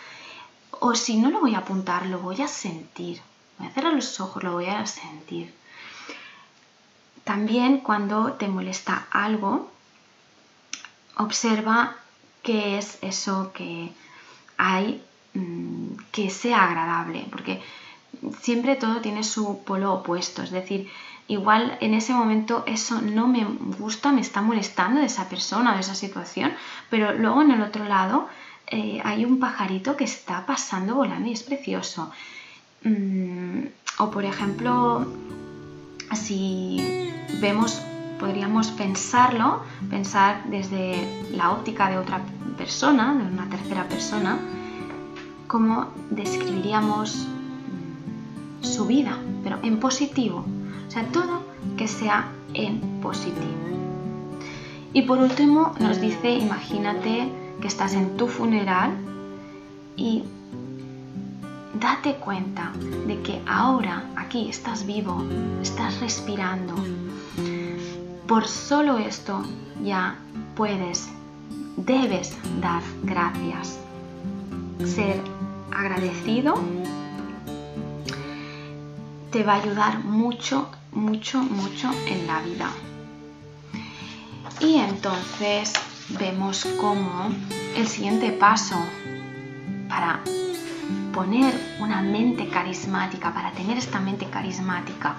O 0.72 0.96
si 0.96 1.18
no 1.18 1.30
lo 1.30 1.40
voy 1.40 1.56
a 1.56 1.60
apuntar, 1.60 2.06
lo 2.06 2.20
voy 2.20 2.42
a 2.42 2.48
sentir. 2.48 3.22
Voy 3.58 3.68
a 3.68 3.72
cerrar 3.72 3.94
los 3.94 4.20
ojos, 4.20 4.44
lo 4.44 4.54
voy 4.54 4.66
a 4.66 4.86
sentir. 4.86 5.54
También 7.24 7.80
cuando 7.80 8.34
te 8.34 8.48
molesta 8.48 9.08
algo, 9.12 9.72
observa 11.18 11.96
qué 12.42 12.78
es 12.78 12.98
eso 13.02 13.52
que 13.54 13.92
hay 14.58 15.04
mm, 15.34 15.96
que 16.12 16.30
sea 16.30 16.64
agradable, 16.64 17.28
porque 17.32 17.62
siempre 18.42 18.76
todo 18.76 19.02
tiene 19.02 19.24
su 19.24 19.64
polo 19.64 19.94
opuesto, 19.94 20.42
es 20.42 20.52
decir, 20.52 20.90
igual 21.32 21.78
en 21.80 21.94
ese 21.94 22.14
momento 22.14 22.64
eso 22.68 23.02
no 23.02 23.26
me 23.26 23.46
gusta, 23.80 24.12
me 24.12 24.20
está 24.20 24.42
molestando 24.42 25.00
de 25.00 25.06
esa 25.06 25.30
persona, 25.30 25.74
de 25.74 25.80
esa 25.80 25.96
situación, 25.96 26.52
pero 26.90 27.14
luego 27.14 27.42
en 27.42 27.52
el 27.52 27.62
otro 27.62 27.86
lado 27.86 28.28
eh, 28.68 29.02
hay 29.06 29.24
un 29.24 29.40
pajarito 29.40 29.96
que 29.96 30.04
está 30.04 30.46
pasando 30.46 30.96
volando 30.96 31.30
y 31.30 31.32
es 31.34 31.44
precioso. 31.44 32.12
Mm, 32.84 33.64
o 34.00 34.12
por 34.12 34.26
ejemplo, 34.26 35.06
si 36.14 37.10
vemos, 37.40 37.82
podríamos 38.20 38.68
pensarlo, 38.72 39.64
pensar 39.90 40.44
desde 40.50 41.08
la 41.32 41.52
óptica 41.52 41.90
de 41.90 41.98
otra 41.98 42.20
persona, 42.58 43.14
de 43.14 43.24
una 43.24 43.50
tercera 43.50 43.88
persona, 43.88 44.38
cómo 45.48 45.88
describiríamos 46.10 47.26
su 48.62 48.86
vida, 48.86 49.18
pero 49.44 49.60
en 49.64 49.80
positivo. 49.80 50.46
O 50.92 50.94
sea, 50.94 51.06
todo 51.06 51.42
que 51.78 51.88
sea 51.88 52.34
en 52.54 53.00
positivo. 53.00 53.48
Y 54.92 55.04
por 55.04 55.20
último 55.20 55.74
nos 55.80 56.02
dice, 56.02 56.34
imagínate 56.34 57.32
que 57.62 57.68
estás 57.70 57.94
en 57.94 58.18
tu 58.18 58.28
funeral 58.28 58.92
y 59.96 60.26
date 61.80 62.16
cuenta 62.16 62.74
de 63.08 63.22
que 63.22 63.42
ahora 63.48 64.04
aquí 64.18 64.50
estás 64.50 64.86
vivo, 64.86 65.24
estás 65.62 66.02
respirando. 66.02 66.76
Por 68.28 68.46
solo 68.50 68.98
esto 68.98 69.44
ya 69.82 70.18
puedes, 70.58 71.10
debes 71.78 72.36
dar 72.60 72.84
gracias. 73.04 73.80
Ser 74.84 75.22
agradecido 75.72 76.56
te 79.32 79.44
va 79.46 79.54
a 79.54 79.62
ayudar 79.62 80.04
mucho, 80.04 80.68
mucho, 80.92 81.42
mucho 81.42 81.92
en 82.08 82.28
la 82.28 82.42
vida. 82.42 82.70
Y 84.60 84.76
entonces 84.76 85.74
vemos 86.20 86.68
cómo 86.80 87.30
el 87.76 87.88
siguiente 87.88 88.32
paso 88.32 88.76
para 89.90 90.22
poner 91.14 91.54
una 91.80 92.02
mente 92.02 92.48
carismática, 92.48 93.34
para 93.34 93.52
tener 93.52 93.78
esta 93.78 94.00
mente 94.00 94.28
carismática, 94.28 95.16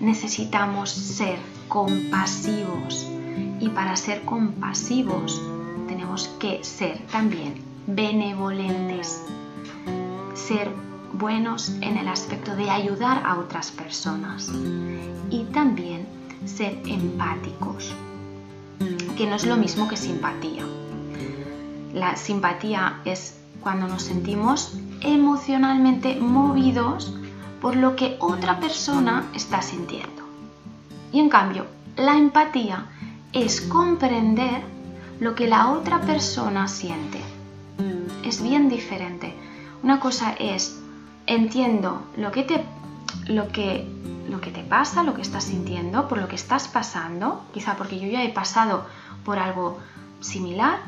necesitamos 0.00 0.90
ser 0.90 1.38
compasivos. 1.68 3.06
Y 3.60 3.68
para 3.70 3.96
ser 3.96 4.22
compasivos 4.22 5.40
tenemos 5.88 6.28
que 6.40 6.62
ser 6.64 6.98
también 7.08 7.62
benevolentes, 7.86 9.22
ser 10.34 10.70
buenos 11.12 11.70
en 11.80 11.96
el 11.96 12.08
aspecto 12.08 12.54
de 12.54 12.70
ayudar 12.70 13.22
a 13.24 13.38
otras 13.38 13.70
personas 13.70 14.50
y 15.30 15.44
también 15.52 16.06
ser 16.44 16.78
empáticos, 16.86 17.92
que 19.16 19.26
no 19.26 19.36
es 19.36 19.46
lo 19.46 19.56
mismo 19.56 19.88
que 19.88 19.96
simpatía. 19.96 20.64
La 21.94 22.16
simpatía 22.16 23.00
es 23.04 23.38
cuando 23.60 23.88
nos 23.88 24.02
sentimos 24.02 24.78
emocionalmente 25.00 26.16
movidos 26.20 27.14
por 27.60 27.76
lo 27.76 27.96
que 27.96 28.16
otra 28.20 28.60
persona 28.60 29.26
está 29.34 29.62
sintiendo. 29.62 30.22
Y 31.12 31.20
en 31.20 31.28
cambio, 31.28 31.66
la 31.96 32.16
empatía 32.16 32.86
es 33.32 33.60
comprender 33.60 34.62
lo 35.20 35.34
que 35.34 35.48
la 35.48 35.70
otra 35.70 36.00
persona 36.00 36.68
siente. 36.68 37.20
Es 38.22 38.42
bien 38.42 38.68
diferente. 38.68 39.34
Una 39.82 39.98
cosa 40.00 40.32
es 40.38 40.80
entiendo 41.28 42.02
lo 42.16 42.32
que 42.32 42.42
te, 42.42 42.64
lo 43.26 43.48
que, 43.48 43.86
lo 44.28 44.40
que 44.40 44.50
te 44.50 44.64
pasa, 44.64 45.02
lo 45.02 45.14
que 45.14 45.22
estás 45.22 45.44
sintiendo, 45.44 46.08
por 46.08 46.18
lo 46.18 46.26
que 46.26 46.34
estás 46.34 46.66
pasando, 46.66 47.44
quizá 47.54 47.76
porque 47.76 48.00
yo 48.00 48.08
ya 48.08 48.24
he 48.24 48.30
pasado 48.30 48.86
por 49.24 49.38
algo 49.38 49.78
similar. 50.20 50.80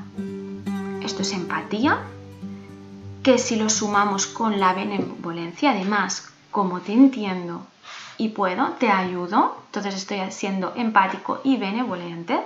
Esto 1.05 1.22
es 1.22 1.33
empatía, 1.33 1.98
que 3.22 3.38
si 3.38 3.57
lo 3.57 3.68
sumamos 3.68 4.26
con 4.26 4.59
la 4.59 4.72
benevolencia, 4.72 5.70
además, 5.70 6.31
como 6.50 6.81
te 6.81 6.92
entiendo 6.92 7.66
y 8.16 8.31
puedo, 8.31 8.70
te 8.79 8.90
ayudo, 8.90 9.57
entonces 9.66 9.94
estoy 9.94 10.18
siendo 10.31 10.72
empático 10.74 11.40
y 11.44 11.57
benevolente, 11.57 12.40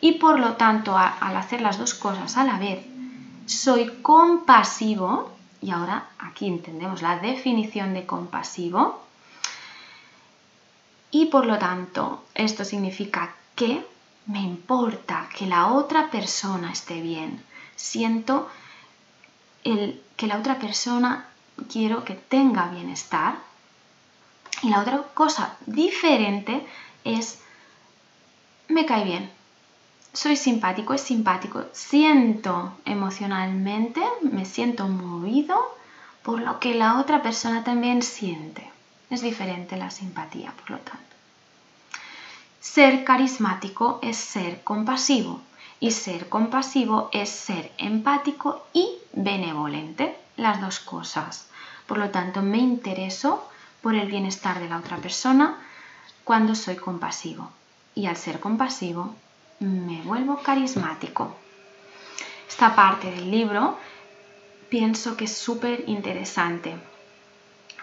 y 0.00 0.12
por 0.12 0.38
lo 0.38 0.54
tanto, 0.54 0.96
al 0.96 1.36
hacer 1.36 1.60
las 1.60 1.78
dos 1.78 1.94
cosas 1.94 2.36
a 2.36 2.44
la 2.44 2.58
vez, 2.58 2.84
soy 3.46 3.90
compasivo, 4.02 5.35
y 5.66 5.72
ahora 5.72 6.06
aquí 6.20 6.46
entendemos 6.46 7.02
la 7.02 7.18
definición 7.18 7.92
de 7.92 8.06
compasivo. 8.06 9.02
Y 11.10 11.26
por 11.26 11.44
lo 11.44 11.58
tanto, 11.58 12.22
esto 12.34 12.64
significa 12.64 13.34
que 13.56 13.84
me 14.26 14.38
importa 14.42 15.28
que 15.36 15.44
la 15.44 15.72
otra 15.72 16.08
persona 16.08 16.70
esté 16.70 17.00
bien. 17.00 17.42
Siento 17.74 18.48
el, 19.64 20.00
que 20.16 20.28
la 20.28 20.38
otra 20.38 20.60
persona 20.60 21.26
quiero 21.68 22.04
que 22.04 22.14
tenga 22.14 22.68
bienestar. 22.68 23.34
Y 24.62 24.70
la 24.70 24.82
otra 24.82 25.02
cosa 25.14 25.56
diferente 25.66 26.64
es 27.02 27.40
me 28.68 28.86
cae 28.86 29.02
bien, 29.02 29.32
soy 30.16 30.36
simpático, 30.36 30.94
es 30.94 31.02
simpático, 31.02 31.66
siento 31.72 32.72
emocionalmente, 32.86 34.02
me 34.22 34.46
siento 34.46 34.88
movido 34.88 35.58
por 36.22 36.40
lo 36.40 36.58
que 36.58 36.74
la 36.74 36.98
otra 36.98 37.22
persona 37.22 37.62
también 37.64 38.02
siente. 38.02 38.70
Es 39.10 39.20
diferente 39.20 39.76
la 39.76 39.90
simpatía, 39.90 40.52
por 40.52 40.70
lo 40.70 40.78
tanto. 40.78 41.02
Ser 42.60 43.04
carismático 43.04 44.00
es 44.02 44.16
ser 44.16 44.64
compasivo 44.64 45.42
y 45.80 45.90
ser 45.90 46.30
compasivo 46.30 47.10
es 47.12 47.28
ser 47.28 47.70
empático 47.76 48.66
y 48.72 48.88
benevolente, 49.12 50.16
las 50.38 50.62
dos 50.62 50.80
cosas. 50.80 51.46
Por 51.86 51.98
lo 51.98 52.08
tanto, 52.08 52.40
me 52.40 52.58
intereso 52.58 53.46
por 53.82 53.94
el 53.94 54.08
bienestar 54.08 54.60
de 54.60 54.68
la 54.68 54.78
otra 54.78 54.96
persona 54.96 55.58
cuando 56.24 56.54
soy 56.54 56.76
compasivo. 56.76 57.50
Y 57.94 58.06
al 58.06 58.16
ser 58.16 58.40
compasivo, 58.40 59.14
me 59.60 60.02
vuelvo 60.02 60.42
carismático. 60.42 61.34
Esta 62.48 62.74
parte 62.74 63.10
del 63.10 63.30
libro 63.30 63.78
pienso 64.68 65.16
que 65.16 65.24
es 65.24 65.36
súper 65.36 65.84
interesante 65.86 66.76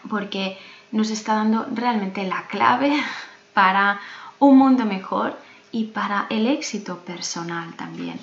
porque 0.10 0.58
nos 0.92 1.10
está 1.10 1.36
dando 1.36 1.66
realmente 1.74 2.24
la 2.24 2.48
clave 2.48 3.02
para 3.54 4.00
un 4.40 4.58
mundo 4.58 4.86
mejor 4.86 5.38
y 5.72 5.86
para 5.86 6.28
el 6.30 6.48
éxito 6.48 7.00
personal 7.00 7.74
también. 7.76 8.20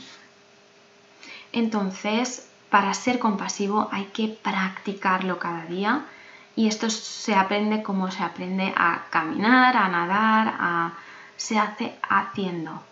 Entonces, 1.53 2.49
para 2.71 2.95
ser 2.95 3.19
compasivo 3.19 3.89
hay 3.91 4.05
que 4.07 4.29
practicarlo 4.29 5.39
cada 5.39 5.65
día 5.67 6.07
y 6.55 6.69
esto 6.69 6.91
se 6.91 7.35
aprende 7.35 7.83
como 7.83 8.11
se 8.11 8.23
aprende 8.23 8.73
a 8.77 9.07
caminar, 9.11 9.77
a 9.77 9.89
nadar, 9.89 10.55
a, 10.59 10.93
se 11.37 11.59
hace 11.59 11.99
haciendo. 12.09 12.90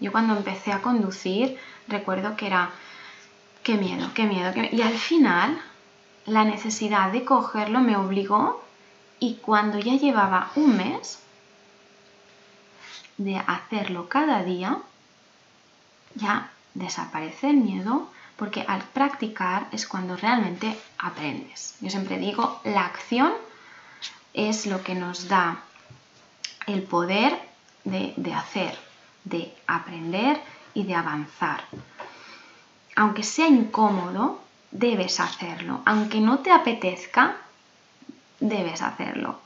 Yo 0.00 0.12
cuando 0.12 0.36
empecé 0.36 0.72
a 0.72 0.82
conducir 0.82 1.58
recuerdo 1.88 2.36
que 2.36 2.46
era, 2.46 2.70
qué 3.62 3.74
miedo, 3.74 4.10
qué 4.14 4.24
miedo, 4.24 4.52
qué 4.54 4.60
miedo. 4.62 4.76
Y 4.76 4.82
al 4.82 4.96
final 4.96 5.60
la 6.26 6.44
necesidad 6.44 7.10
de 7.10 7.24
cogerlo 7.24 7.80
me 7.80 7.96
obligó 7.96 8.62
y 9.18 9.34
cuando 9.36 9.78
ya 9.78 9.94
llevaba 9.94 10.50
un 10.54 10.76
mes 10.76 11.18
de 13.16 13.36
hacerlo 13.38 14.08
cada 14.08 14.44
día, 14.44 14.78
ya 16.14 16.50
desaparece 16.74 17.50
el 17.50 17.56
miedo 17.56 18.08
porque 18.36 18.64
al 18.68 18.82
practicar 18.82 19.66
es 19.72 19.86
cuando 19.86 20.16
realmente 20.16 20.78
aprendes. 20.98 21.76
Yo 21.80 21.90
siempre 21.90 22.18
digo, 22.18 22.60
la 22.62 22.84
acción 22.84 23.32
es 24.32 24.66
lo 24.66 24.84
que 24.84 24.94
nos 24.94 25.26
da 25.26 25.64
el 26.68 26.82
poder 26.84 27.36
de, 27.84 28.14
de 28.16 28.34
hacer 28.34 28.87
de 29.28 29.54
aprender 29.66 30.40
y 30.74 30.84
de 30.84 30.94
avanzar. 30.94 31.62
Aunque 32.96 33.22
sea 33.22 33.48
incómodo, 33.48 34.40
debes 34.70 35.20
hacerlo. 35.20 35.80
Aunque 35.84 36.20
no 36.20 36.40
te 36.40 36.50
apetezca, 36.50 37.36
debes 38.40 38.82
hacerlo. 38.82 39.38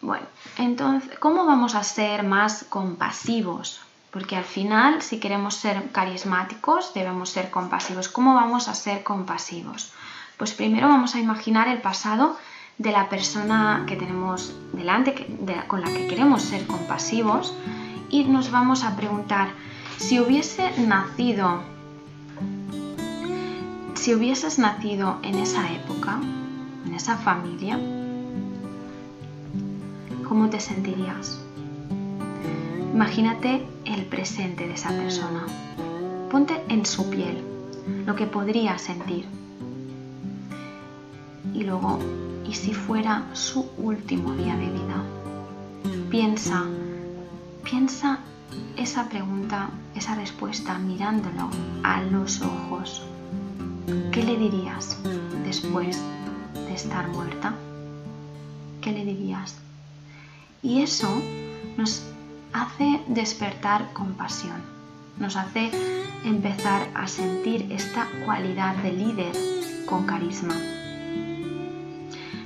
Bueno, 0.00 0.26
entonces, 0.58 1.16
¿cómo 1.18 1.46
vamos 1.46 1.74
a 1.74 1.84
ser 1.84 2.24
más 2.24 2.64
compasivos? 2.68 3.80
Porque 4.10 4.36
al 4.36 4.44
final, 4.44 5.00
si 5.00 5.20
queremos 5.20 5.54
ser 5.54 5.90
carismáticos, 5.92 6.92
debemos 6.92 7.30
ser 7.30 7.50
compasivos. 7.50 8.08
¿Cómo 8.08 8.34
vamos 8.34 8.68
a 8.68 8.74
ser 8.74 9.04
compasivos? 9.04 9.92
Pues 10.36 10.52
primero 10.52 10.88
vamos 10.88 11.14
a 11.14 11.20
imaginar 11.20 11.68
el 11.68 11.80
pasado 11.80 12.36
de 12.78 12.90
la 12.90 13.08
persona 13.08 13.84
que 13.86 13.96
tenemos 13.96 14.54
delante, 14.72 15.14
con 15.68 15.80
la 15.80 15.86
que 15.86 16.08
queremos 16.08 16.42
ser 16.42 16.66
compasivos, 16.66 17.54
y 18.12 18.24
nos 18.24 18.52
vamos 18.52 18.84
a 18.84 18.94
preguntar, 18.94 19.48
si 19.96 20.20
hubiese 20.20 20.70
nacido, 20.86 21.62
si 23.94 24.14
hubieses 24.14 24.58
nacido 24.58 25.18
en 25.22 25.36
esa 25.36 25.72
época, 25.72 26.20
en 26.86 26.94
esa 26.94 27.16
familia, 27.16 27.80
¿cómo 30.28 30.50
te 30.50 30.60
sentirías? 30.60 31.40
Imagínate 32.92 33.66
el 33.86 34.04
presente 34.04 34.68
de 34.68 34.74
esa 34.74 34.90
persona. 34.90 35.46
Ponte 36.30 36.62
en 36.68 36.84
su 36.84 37.08
piel, 37.08 37.42
lo 38.04 38.14
que 38.14 38.26
podría 38.26 38.76
sentir. 38.76 39.24
Y 41.54 41.64
luego, 41.64 41.98
¿y 42.46 42.52
si 42.52 42.74
fuera 42.74 43.24
su 43.32 43.70
último 43.78 44.34
día 44.34 44.54
de 44.56 44.66
vida? 44.66 45.02
Piensa, 46.10 46.66
piensa 47.62 48.18
esa 48.76 49.08
pregunta, 49.08 49.70
esa 49.94 50.14
respuesta 50.14 50.78
mirándolo 50.78 51.50
a 51.82 52.02
los 52.02 52.40
ojos. 52.42 53.02
¿Qué 54.12 54.22
le 54.22 54.36
dirías 54.36 54.98
después 55.44 56.00
de 56.54 56.74
estar 56.74 57.08
muerta? 57.08 57.54
¿Qué 58.80 58.92
le 58.92 59.04
dirías? 59.04 59.56
Y 60.62 60.82
eso 60.82 61.10
nos 61.76 62.04
hace 62.52 63.00
despertar 63.08 63.92
compasión, 63.92 64.60
nos 65.18 65.36
hace 65.36 65.70
empezar 66.24 66.88
a 66.94 67.06
sentir 67.08 67.72
esta 67.72 68.06
cualidad 68.24 68.76
de 68.76 68.92
líder 68.92 69.32
con 69.86 70.06
carisma. 70.06 70.54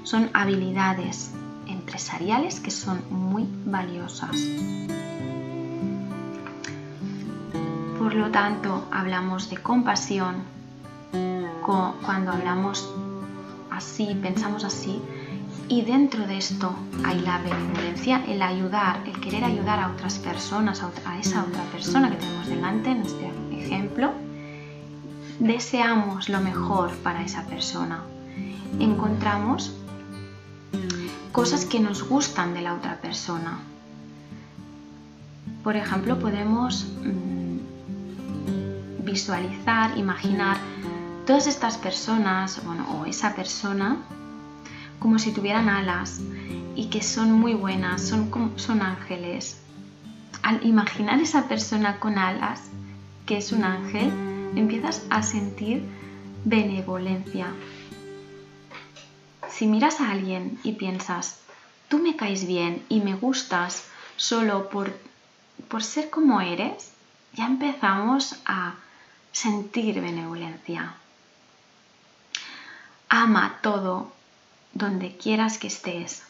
Son 0.03 0.31
habilidades 0.33 1.33
empresariales 1.87 2.59
que 2.59 2.73
son 2.73 3.01
muy 3.11 3.47
valiosas. 3.65 4.37
Por 7.97 8.13
lo 8.15 8.29
tanto, 8.33 8.89
hablamos 8.91 9.49
de 9.51 9.57
compasión 9.59 10.43
cuando 12.05 12.33
hablamos 12.33 12.93
así, 13.71 14.19
pensamos 14.21 14.65
así, 14.65 15.01
y 15.69 15.83
dentro 15.83 16.27
de 16.27 16.39
esto 16.39 16.75
hay 17.05 17.21
la 17.21 17.39
benevolencia, 17.39 18.25
el 18.27 18.43
ayudar, 18.43 19.01
el 19.07 19.21
querer 19.21 19.45
ayudar 19.45 19.79
a 19.79 19.93
otras 19.93 20.19
personas, 20.19 20.83
a, 20.83 21.19
esa 21.19 21.45
otra 21.45 21.63
persona 21.71 22.11
que 22.11 22.17
tenemos 22.17 22.49
delante 22.49 22.91
en 22.91 23.03
este 23.03 23.31
ejemplo. 23.53 24.13
Deseamos 25.39 26.29
lo 26.29 26.41
mejor 26.41 26.97
para 26.97 27.23
esa 27.23 27.47
persona. 27.47 28.03
Encontramos 28.81 29.73
cosas 31.37 31.67
que 31.67 31.81
nos 31.81 32.03
gustan 32.03 32.55
de 32.55 32.63
la 32.63 32.73
otra 32.73 32.97
persona. 32.97 33.59
Por 35.63 35.77
ejemplo, 35.77 36.19
podemos 36.19 36.87
mm, 37.05 39.05
visualizar, 39.05 39.99
imaginar 39.99 40.57
todas 41.27 41.47
estas 41.47 41.77
personas, 41.77 42.65
bueno, 42.65 42.87
o 42.91 43.05
esa 43.05 43.35
persona 43.35 43.99
como 44.99 45.19
si 45.19 45.31
tuvieran 45.31 45.69
alas 45.69 46.23
y 46.75 46.87
que 46.87 47.03
son 47.03 47.33
muy 47.33 47.53
buenas, 47.53 48.01
son, 48.01 48.31
son 48.57 48.81
ángeles. 48.81 49.59
Al 50.43 50.65
imaginar 50.65 51.21
esa 51.21 51.49
persona 51.49 52.01
con 52.01 52.17
alas, 52.17 52.63
que 53.27 53.37
es 53.37 53.53
un 53.53 53.63
ángel, 53.63 54.11
empiezas 54.57 55.03
a 55.11 55.23
sentir 55.23 55.85
benevolencia. 56.47 57.49
Si 59.57 59.67
miras 59.67 60.03
a 60.03 60.11
alguien 60.11 60.61
y 60.65 60.73
piensas, 60.73 61.39
tú 61.89 61.99
me 61.99 62.15
caes 62.15 62.47
bien 62.47 62.85
y 62.91 63.01
me 63.01 63.15
gustas 63.15 63.85
solo 64.17 64.69
por, 64.69 64.95
por 65.69 65.83
ser 65.83 66.11
como 66.11 66.43
eres, 66.43 66.93
ya 67.33 67.47
empezamos 67.47 68.37
a 68.45 68.75
sentir 69.33 69.99
benevolencia. 70.03 70.93
Ama 73.09 73.59
todo 73.63 74.13
donde 74.75 75.17
quieras 75.17 75.57
que 75.57 75.69
estés. 75.69 76.23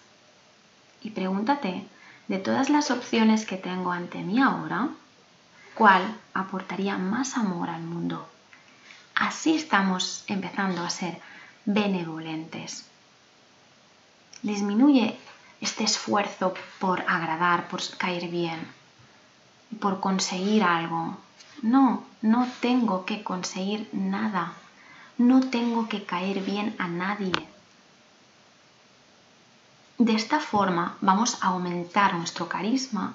Y 1.03 1.11
pregúntate, 1.11 1.85
de 2.29 2.39
todas 2.39 2.71
las 2.71 2.93
opciones 2.93 3.45
que 3.45 3.57
tengo 3.57 3.91
ante 3.91 4.19
mí 4.19 4.41
ahora, 4.41 4.91
¿cuál 5.75 6.17
aportaría 6.33 6.97
más 6.97 7.37
amor 7.37 7.71
al 7.71 7.83
mundo? 7.83 8.29
Así 9.17 9.57
estamos 9.57 10.23
empezando 10.29 10.83
a 10.83 10.91
ser 10.91 11.21
benevolentes. 11.65 12.87
Disminuye 14.47 15.19
este 15.61 15.83
esfuerzo 15.83 16.55
por 16.79 17.01
agradar, 17.09 17.67
por 17.67 17.81
caer 17.99 18.29
bien, 18.29 18.61
por 19.81 19.99
conseguir 19.99 20.63
algo. 20.63 21.17
No, 21.63 22.05
no 22.23 22.47
tengo 22.61 23.05
que 23.05 23.25
conseguir 23.25 23.89
nada. 23.93 24.53
No 25.19 25.41
tengo 25.51 25.89
que 25.89 26.05
caer 26.05 26.45
bien 26.45 26.77
a 26.79 26.87
nadie. 26.87 27.33
De 29.99 30.15
esta 30.15 30.39
forma 30.39 30.97
vamos 31.01 31.43
a 31.43 31.49
aumentar 31.49 32.15
nuestro 32.15 32.49
carisma 32.49 33.15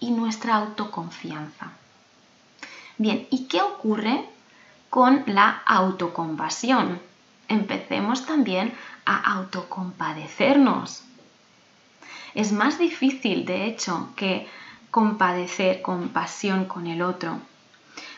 y 0.00 0.10
nuestra 0.10 0.56
autoconfianza. 0.56 1.70
Bien, 2.98 3.28
¿y 3.30 3.44
qué 3.44 3.62
ocurre 3.62 4.28
con 4.90 5.22
la 5.26 5.62
autocompasión? 5.64 7.11
Empecemos 7.52 8.24
también 8.24 8.72
a 9.04 9.34
autocompadecernos. 9.34 11.04
Es 12.34 12.50
más 12.50 12.78
difícil, 12.78 13.44
de 13.44 13.66
hecho, 13.66 14.08
que 14.16 14.48
compadecer 14.90 15.82
compasión 15.82 16.64
con 16.64 16.86
el 16.86 17.02
otro, 17.02 17.40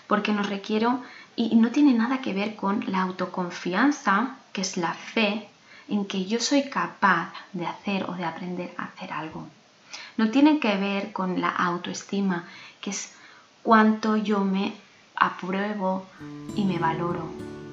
porque 0.07 0.33
nos 0.33 0.49
requiero 0.49 1.03
y 1.35 1.57
no 1.57 1.73
tiene 1.73 1.95
nada 1.95 2.21
que 2.21 2.33
ver 2.33 2.55
con 2.55 2.85
la 2.87 3.03
autoconfianza, 3.03 4.37
que 4.53 4.61
es 4.61 4.77
la 4.77 4.95
fe 4.95 5.49
en 5.89 6.05
que 6.07 6.27
yo 6.27 6.39
soy 6.39 6.71
capaz 6.71 7.33
de 7.53 7.67
hacer 7.67 8.09
o 8.09 8.13
de 8.13 8.25
aprender 8.25 8.73
a 8.79 8.85
hacer 8.85 9.13
algo. 9.13 9.49
No 10.17 10.31
tiene 10.31 10.61
que 10.61 10.77
ver 10.77 11.13
con 11.13 11.41
la 11.41 11.49
autoestima, 11.49 12.45
que 12.81 12.91
es 12.91 13.17
cuánto 13.65 14.17
yo 14.17 14.45
me 14.45 14.75
apruebo 15.17 16.07
y 16.55 16.65
me 16.65 16.79
valoro. 16.79 17.64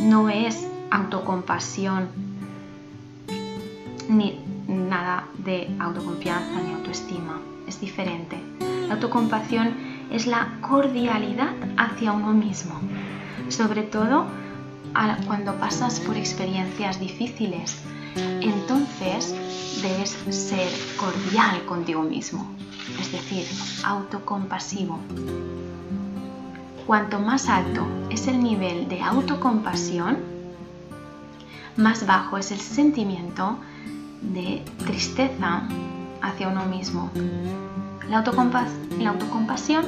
No 0.00 0.28
es 0.28 0.66
autocompasión 0.90 2.08
ni 4.08 4.40
nada 4.66 5.26
de 5.44 5.68
autoconfianza 5.78 6.60
ni 6.62 6.72
autoestima. 6.72 7.40
Es 7.66 7.80
diferente. 7.80 8.36
La 8.88 8.94
autocompasión 8.94 9.74
es 10.10 10.26
la 10.26 10.58
cordialidad 10.60 11.54
hacia 11.76 12.12
uno 12.12 12.32
mismo. 12.32 12.80
Sobre 13.48 13.82
todo 13.82 14.26
cuando 15.26 15.54
pasas 15.54 16.00
por 16.00 16.16
experiencias 16.16 16.98
difíciles, 16.98 17.76
entonces 18.40 19.34
debes 19.82 20.10
ser 20.34 20.68
cordial 20.96 21.64
contigo 21.66 22.02
mismo, 22.02 22.50
es 23.00 23.12
decir, 23.12 23.46
autocompasivo. 23.84 24.98
Cuanto 26.90 27.20
más 27.20 27.48
alto 27.48 27.86
es 28.10 28.26
el 28.26 28.42
nivel 28.42 28.88
de 28.88 29.00
autocompasión, 29.00 30.18
más 31.76 32.04
bajo 32.04 32.36
es 32.36 32.50
el 32.50 32.58
sentimiento 32.58 33.58
de 34.20 34.64
tristeza 34.86 35.68
hacia 36.20 36.48
uno 36.48 36.64
mismo. 36.64 37.12
La, 38.08 38.24
autocompasión 39.08 39.84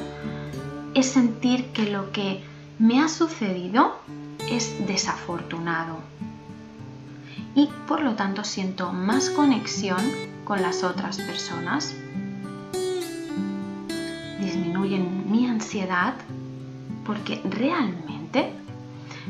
es 0.94 1.06
sentir 1.06 1.72
que 1.72 1.90
lo 1.90 2.12
que 2.12 2.44
me 2.78 3.00
ha 3.00 3.08
sucedido 3.08 3.96
es 4.48 4.86
desafortunado 4.86 5.96
y 7.56 7.68
por 7.88 8.00
lo 8.00 8.14
tanto 8.14 8.44
siento 8.44 8.92
más 8.92 9.28
conexión 9.28 9.98
con 10.44 10.62
las 10.62 10.84
otras 10.84 11.16
personas. 11.16 11.96
Disminuyen 14.38 15.32
mi 15.32 15.48
ansiedad 15.48 16.14
porque 17.04 17.40
realmente 17.44 18.52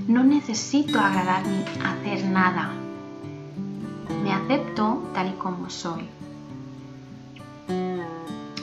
no 0.08 0.24
necesito 0.24 0.98
agradar 0.98 1.42
ni 1.46 1.62
hacer 1.84 2.24
nada. 2.24 2.70
Me 4.22 4.32
acepto 4.32 5.10
tal 5.14 5.28
y 5.30 5.32
como 5.32 5.70
soy. 5.70 6.08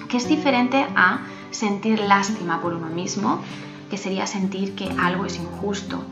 Que 0.07 0.17
es 0.17 0.27
diferente 0.27 0.85
a 0.95 1.19
sentir 1.51 1.99
lástima 1.99 2.61
por 2.61 2.73
uno 2.73 2.87
mismo, 2.87 3.41
que 3.89 3.97
sería 3.97 4.25
sentir 4.27 4.75
que 4.75 4.89
algo 4.99 5.25
es 5.25 5.37
injusto 5.37 6.03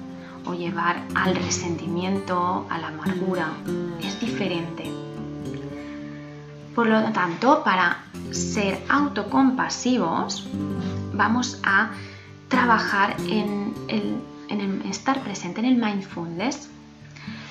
o 0.46 0.54
llevar 0.54 1.04
al 1.16 1.36
resentimiento, 1.36 2.66
a 2.70 2.78
la 2.78 2.88
amargura. 2.88 3.50
Es 4.02 4.20
diferente. 4.20 4.86
Por 6.76 6.88
lo 6.88 7.12
tanto, 7.12 7.64
para 7.64 8.04
ser 8.32 8.84
autocompasivos, 8.88 10.48
vamos 11.14 11.60
a 11.64 11.90
trabajar 12.48 13.16
en, 13.30 13.74
estar 14.90 15.22
presente 15.22 15.60
en 15.60 15.66
el 15.66 15.76
mindfulness, 15.76 16.70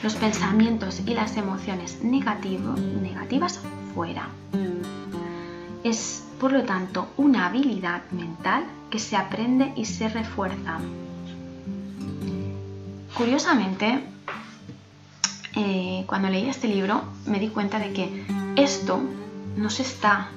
los 0.03 0.15
pensamientos 0.15 1.01
y 1.07 1.15
las 1.15 1.37
emociones 1.37 2.03
negativas 2.03 3.61
fuera. 3.95 4.29
Es, 5.85 6.25
por 6.41 6.53
lo 6.53 6.65
tanto, 6.65 7.09
una 7.17 7.47
habilidad 7.47 8.03
mental 8.11 8.65
que 8.91 8.99
se 8.99 9.17
aprende 9.17 9.73
y 9.77 9.85
se 9.85 10.09
refuerza. 10.09 10.79
Curiosamente, 13.15 14.03
eh, 15.55 16.05
cuando 16.07 16.29
leí 16.29 16.49
este 16.49 16.69
libro 16.69 17.03
me 17.27 17.39
di 17.39 17.49
cuenta 17.49 17.79
de 17.79 17.93
que 17.93 18.27
esto 18.57 19.01
no 19.57 19.71
se 19.71 19.83
está 19.83 20.29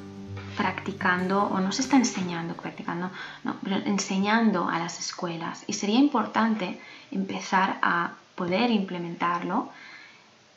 practicando 0.59 1.43
o 1.43 1.61
no 1.61 1.71
se 1.71 1.81
está 1.81 1.95
enseñando, 1.95 2.53
practicando, 2.53 3.09
no, 3.45 3.55
enseñando 3.85 4.67
a 4.67 4.77
las 4.77 4.99
escuelas. 4.99 5.63
Y 5.67 5.73
sería 5.73 5.97
importante 5.97 6.81
empezar 7.11 7.79
a 7.81 8.11
poder 8.35 8.69
implementarlo 8.69 9.69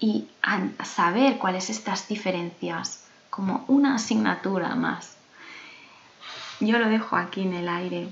y 0.01 0.27
a 0.43 0.85
saber 0.85 1.39
cuáles 1.39 1.71
estas 1.71 2.09
diferencias 2.09 3.05
como 3.31 3.65
una 3.69 3.95
asignatura 3.95 4.75
más. 4.75 5.17
Yo 6.59 6.81
lo 6.81 6.89
dejo 6.89 7.15
aquí 7.15 7.43
en 7.43 7.55
el 7.55 7.69
aire. 7.69 8.09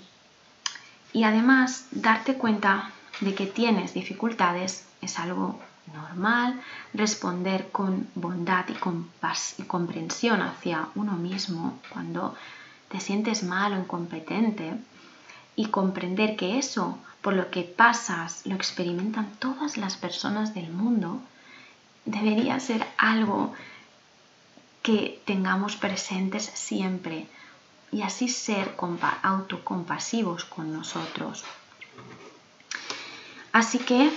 Y 1.12 1.24
además, 1.24 1.88
darte 1.90 2.34
cuenta 2.34 2.92
de 3.20 3.34
que 3.34 3.46
tienes 3.46 3.94
dificultades 3.94 4.86
es 5.02 5.18
algo 5.18 5.58
normal, 5.92 6.60
responder 6.94 7.70
con 7.70 8.08
bondad 8.14 8.66
y, 8.68 9.62
comprensión 9.64 10.42
hacia 10.42 10.88
uno 10.94 11.12
mismo 11.12 11.78
cuando 11.92 12.34
te 12.88 13.00
sientes 13.00 13.42
mal 13.42 13.72
o 13.72 13.78
incompetente 13.78 14.74
y 15.56 15.66
comprender 15.66 16.36
que 16.36 16.58
eso 16.58 16.98
por 17.22 17.34
lo 17.34 17.50
que 17.50 17.62
pasas 17.62 18.46
lo 18.46 18.54
experimentan 18.54 19.30
todas 19.38 19.76
las 19.76 19.96
personas 19.96 20.54
del 20.54 20.70
mundo, 20.70 21.20
debería 22.04 22.58
ser 22.60 22.86
algo 22.96 23.52
que 24.82 25.20
tengamos 25.26 25.76
presentes 25.76 26.44
siempre 26.54 27.26
y 27.92 28.02
así 28.02 28.28
ser 28.28 28.74
autocompasivos 29.22 30.44
con 30.44 30.72
nosotros. 30.72 31.44
Así 33.52 33.78
que 33.78 34.10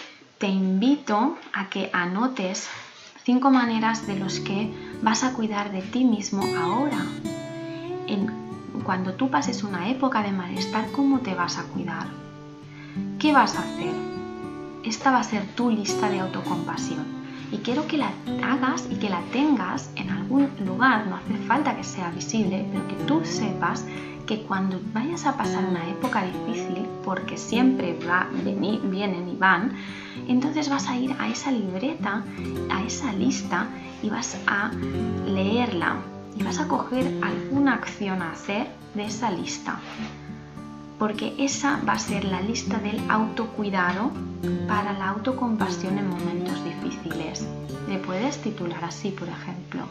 te 0.44 0.50
invito 0.50 1.38
a 1.54 1.70
que 1.70 1.90
anotes 1.94 2.68
cinco 3.24 3.50
maneras 3.50 4.06
de 4.08 4.20
los 4.20 4.42
que 4.42 4.74
vas 5.02 5.24
a 5.24 5.32
cuidar 5.32 5.72
de 5.72 5.82
ti 5.82 6.04
mismo 6.04 6.44
ahora. 6.60 6.98
Cuando 8.84 9.14
tú 9.14 9.30
pases 9.30 9.64
una 9.64 9.90
época 9.90 10.22
de 10.22 10.34
malestar, 10.34 10.92
¿cómo 10.92 11.20
te 11.20 11.34
vas 11.34 11.58
a 11.58 11.64
cuidar? 11.64 12.08
¿Qué 13.20 13.32
vas 13.32 13.56
a 13.56 13.60
hacer? 13.60 13.94
Esta 14.84 15.12
va 15.12 15.20
a 15.20 15.24
ser 15.24 15.46
tu 15.56 15.70
lista 15.70 16.10
de 16.10 16.20
autocompasión 16.20 17.06
y 17.54 17.60
quiero 17.60 17.88
que 17.88 17.98
la 17.98 18.12
hagas 18.44 18.86
y 18.92 18.96
que 18.96 19.10
la 19.10 19.22
tengas 19.32 19.92
en 19.96 20.10
algún 20.10 20.50
lugar, 20.66 21.08
no 21.08 21.16
hace 21.16 21.36
falta 21.48 21.78
que 21.78 21.86
sea 21.86 22.12
visible, 22.12 22.68
pero 22.70 22.86
que 22.90 22.96
tú 23.06 23.22
sepas 23.24 23.86
que 24.26 24.44
cuando 24.44 24.80
vayas 24.94 25.26
a 25.26 25.38
pasar 25.38 25.66
una 25.66 25.88
época 25.90 26.24
difícil, 26.24 26.86
porque 27.04 27.38
siempre 27.38 27.98
va, 28.08 28.28
vienen 28.44 29.30
y 29.30 29.36
van, 29.36 29.74
entonces 30.28 30.70
vas 30.70 30.88
a 30.88 30.96
ir 30.96 31.16
a 31.20 31.30
esa 31.30 31.52
libreta, 31.52 32.24
a 32.72 32.84
esa 32.84 33.12
lista 33.14 33.68
y 34.02 34.10
vas 34.10 34.38
a 34.48 34.72
leerla 35.26 35.98
y 36.38 36.44
vas 36.44 36.60
a 36.60 36.68
coger 36.68 37.20
alguna 37.22 37.74
acción 37.74 38.22
a 38.22 38.32
hacer 38.32 38.68
de 38.96 39.06
esa 39.06 39.32
lista 39.32 39.80
porque 41.04 41.34
esa 41.38 41.82
va 41.86 41.94
a 41.94 42.00
ser 42.00 42.24
la 42.24 42.40
lista 42.40 42.78
del 42.80 42.98
autocuidado 43.10 44.10
para 44.70 44.94
la 44.94 45.10
autocompasión 45.10 45.98
en 45.98 46.10
momentos 46.10 46.64
difíciles. 46.64 47.46
Le 47.90 47.98
puedes 47.98 48.42
titular 48.42 48.86
así, 48.86 49.10
por 49.10 49.28
ejemplo. 49.28 49.82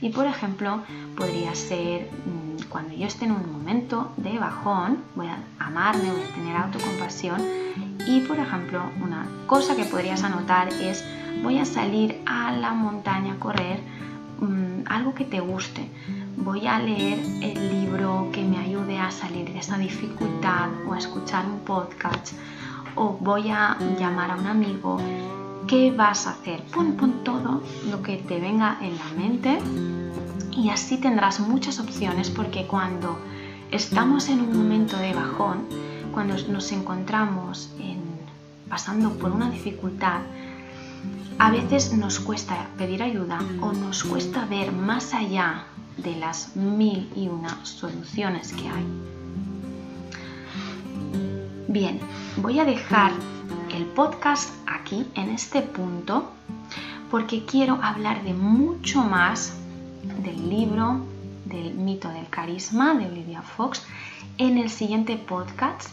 Y 0.00 0.10
por 0.10 0.26
ejemplo, 0.26 0.82
podría 1.16 1.54
ser 1.54 2.08
mm, 2.10 2.68
cuando 2.68 2.94
yo 2.94 3.06
esté 3.06 3.24
en 3.24 3.32
un 3.32 3.52
momento 3.52 4.12
de 4.16 4.38
bajón, 4.38 4.98
voy 5.14 5.26
a 5.26 5.38
amarme, 5.58 6.10
voy 6.10 6.22
a 6.22 6.34
tener 6.34 6.56
autocompasión. 6.56 7.40
Y 8.06 8.20
por 8.20 8.38
ejemplo, 8.38 8.82
una 9.02 9.26
cosa 9.46 9.76
que 9.76 9.84
podrías 9.84 10.22
anotar 10.22 10.68
es 10.68 11.04
voy 11.42 11.58
a 11.58 11.64
salir 11.64 12.20
a 12.26 12.52
la 12.52 12.72
montaña 12.72 13.34
a 13.34 13.38
correr 13.38 13.80
mm, 14.40 14.84
algo 14.86 15.14
que 15.14 15.24
te 15.24 15.40
guste 15.40 15.88
voy 16.44 16.66
a 16.66 16.78
leer 16.78 17.18
el 17.42 17.70
libro 17.70 18.30
que 18.32 18.42
me 18.42 18.58
ayude 18.58 18.98
a 18.98 19.10
salir 19.10 19.52
de 19.52 19.58
esa 19.58 19.76
dificultad 19.76 20.68
o 20.86 20.94
a 20.94 20.98
escuchar 20.98 21.44
un 21.46 21.60
podcast 21.60 22.32
o 22.94 23.18
voy 23.20 23.50
a 23.50 23.76
llamar 23.98 24.30
a 24.30 24.36
un 24.36 24.46
amigo. 24.46 24.98
¿Qué 25.68 25.90
vas 25.90 26.26
a 26.26 26.30
hacer? 26.30 26.62
Pon, 26.72 26.94
pon 26.94 27.22
todo 27.24 27.62
lo 27.90 28.02
que 28.02 28.16
te 28.16 28.40
venga 28.40 28.78
en 28.80 28.96
la 28.96 29.04
mente 29.14 29.58
y 30.50 30.70
así 30.70 30.96
tendrás 30.96 31.40
muchas 31.40 31.78
opciones 31.78 32.30
porque 32.30 32.66
cuando 32.66 33.18
estamos 33.70 34.30
en 34.30 34.40
un 34.40 34.56
momento 34.56 34.96
de 34.96 35.12
bajón, 35.12 35.66
cuando 36.10 36.38
nos 36.48 36.72
encontramos 36.72 37.70
pasando 38.68 39.10
por 39.18 39.30
una 39.30 39.50
dificultad, 39.50 40.20
a 41.38 41.50
veces 41.50 41.92
nos 41.92 42.18
cuesta 42.18 42.68
pedir 42.78 43.02
ayuda 43.02 43.38
o 43.60 43.72
nos 43.74 44.04
cuesta 44.04 44.46
ver 44.46 44.72
más 44.72 45.12
allá 45.12 45.64
de 45.98 46.16
las 46.16 46.56
mil 46.56 47.10
y 47.14 47.28
una 47.28 47.62
soluciones 47.64 48.54
que 48.54 48.68
hay. 48.68 48.86
Bien, 51.68 52.00
voy 52.38 52.58
a 52.58 52.64
dejar 52.64 53.12
el 53.78 53.86
podcast 53.86 54.50
aquí 54.66 55.06
en 55.14 55.30
este 55.30 55.62
punto 55.62 56.32
porque 57.12 57.44
quiero 57.44 57.78
hablar 57.80 58.24
de 58.24 58.34
mucho 58.34 59.02
más 59.02 59.52
del 60.24 60.50
libro 60.50 61.00
del 61.44 61.74
mito 61.74 62.08
del 62.08 62.28
carisma 62.28 62.94
de 62.94 63.06
Olivia 63.06 63.40
Fox 63.40 63.86
en 64.36 64.58
el 64.58 64.68
siguiente 64.68 65.16
podcast. 65.16 65.90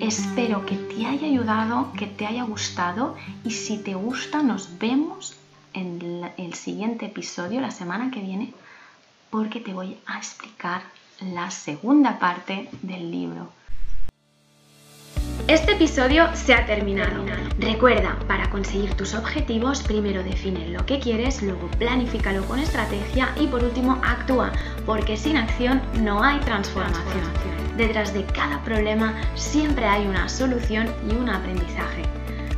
Espero 0.00 0.66
que 0.66 0.74
te 0.74 1.06
haya 1.06 1.28
ayudado, 1.28 1.92
que 1.92 2.06
te 2.06 2.26
haya 2.26 2.42
gustado 2.42 3.14
y 3.44 3.52
si 3.52 3.78
te 3.78 3.94
gusta 3.94 4.42
nos 4.42 4.80
vemos 4.80 5.36
en 5.72 6.32
el 6.36 6.54
siguiente 6.54 7.06
episodio 7.06 7.60
la 7.60 7.70
semana 7.70 8.10
que 8.10 8.22
viene 8.22 8.52
porque 9.30 9.60
te 9.60 9.72
voy 9.72 9.96
a 10.06 10.18
explicar 10.18 10.82
la 11.20 11.52
segunda 11.52 12.18
parte 12.18 12.68
del 12.82 13.08
libro. 13.12 13.59
Este 15.48 15.72
episodio 15.72 16.28
se 16.34 16.54
ha 16.54 16.66
terminado. 16.66 17.24
Recuerda, 17.58 18.18
para 18.28 18.48
conseguir 18.50 18.94
tus 18.94 19.14
objetivos, 19.14 19.82
primero 19.82 20.22
define 20.22 20.68
lo 20.68 20.84
que 20.86 21.00
quieres, 21.00 21.42
luego 21.42 21.68
planifícalo 21.78 22.44
con 22.44 22.60
estrategia 22.60 23.34
y 23.38 23.46
por 23.46 23.64
último 23.64 24.00
actúa, 24.04 24.52
porque 24.86 25.16
sin 25.16 25.36
acción 25.36 25.82
no 26.00 26.22
hay 26.22 26.38
transformación. 26.40 27.24
Detrás 27.76 28.14
de 28.14 28.24
cada 28.26 28.62
problema 28.62 29.14
siempre 29.34 29.84
hay 29.86 30.06
una 30.06 30.28
solución 30.28 30.88
y 31.10 31.14
un 31.14 31.28
aprendizaje. 31.28 32.02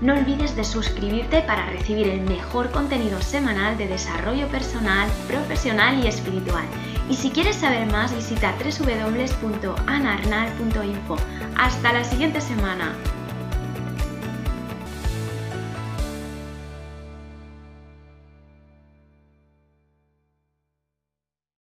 No 0.00 0.14
olvides 0.14 0.56
de 0.56 0.64
suscribirte 0.64 1.42
para 1.42 1.66
recibir 1.66 2.08
el 2.08 2.22
mejor 2.22 2.70
contenido 2.72 3.20
semanal 3.22 3.78
de 3.78 3.86
desarrollo 3.86 4.48
personal, 4.48 5.08
profesional 5.28 6.02
y 6.02 6.08
espiritual. 6.08 6.64
Y 7.12 7.14
si 7.14 7.28
quieres 7.28 7.56
saber 7.56 7.84
más, 7.92 8.16
visita 8.16 8.54
www.anarnal.info. 8.56 11.16
Hasta 11.58 11.92
la 11.92 12.04
siguiente 12.04 12.40
semana. 12.40 12.94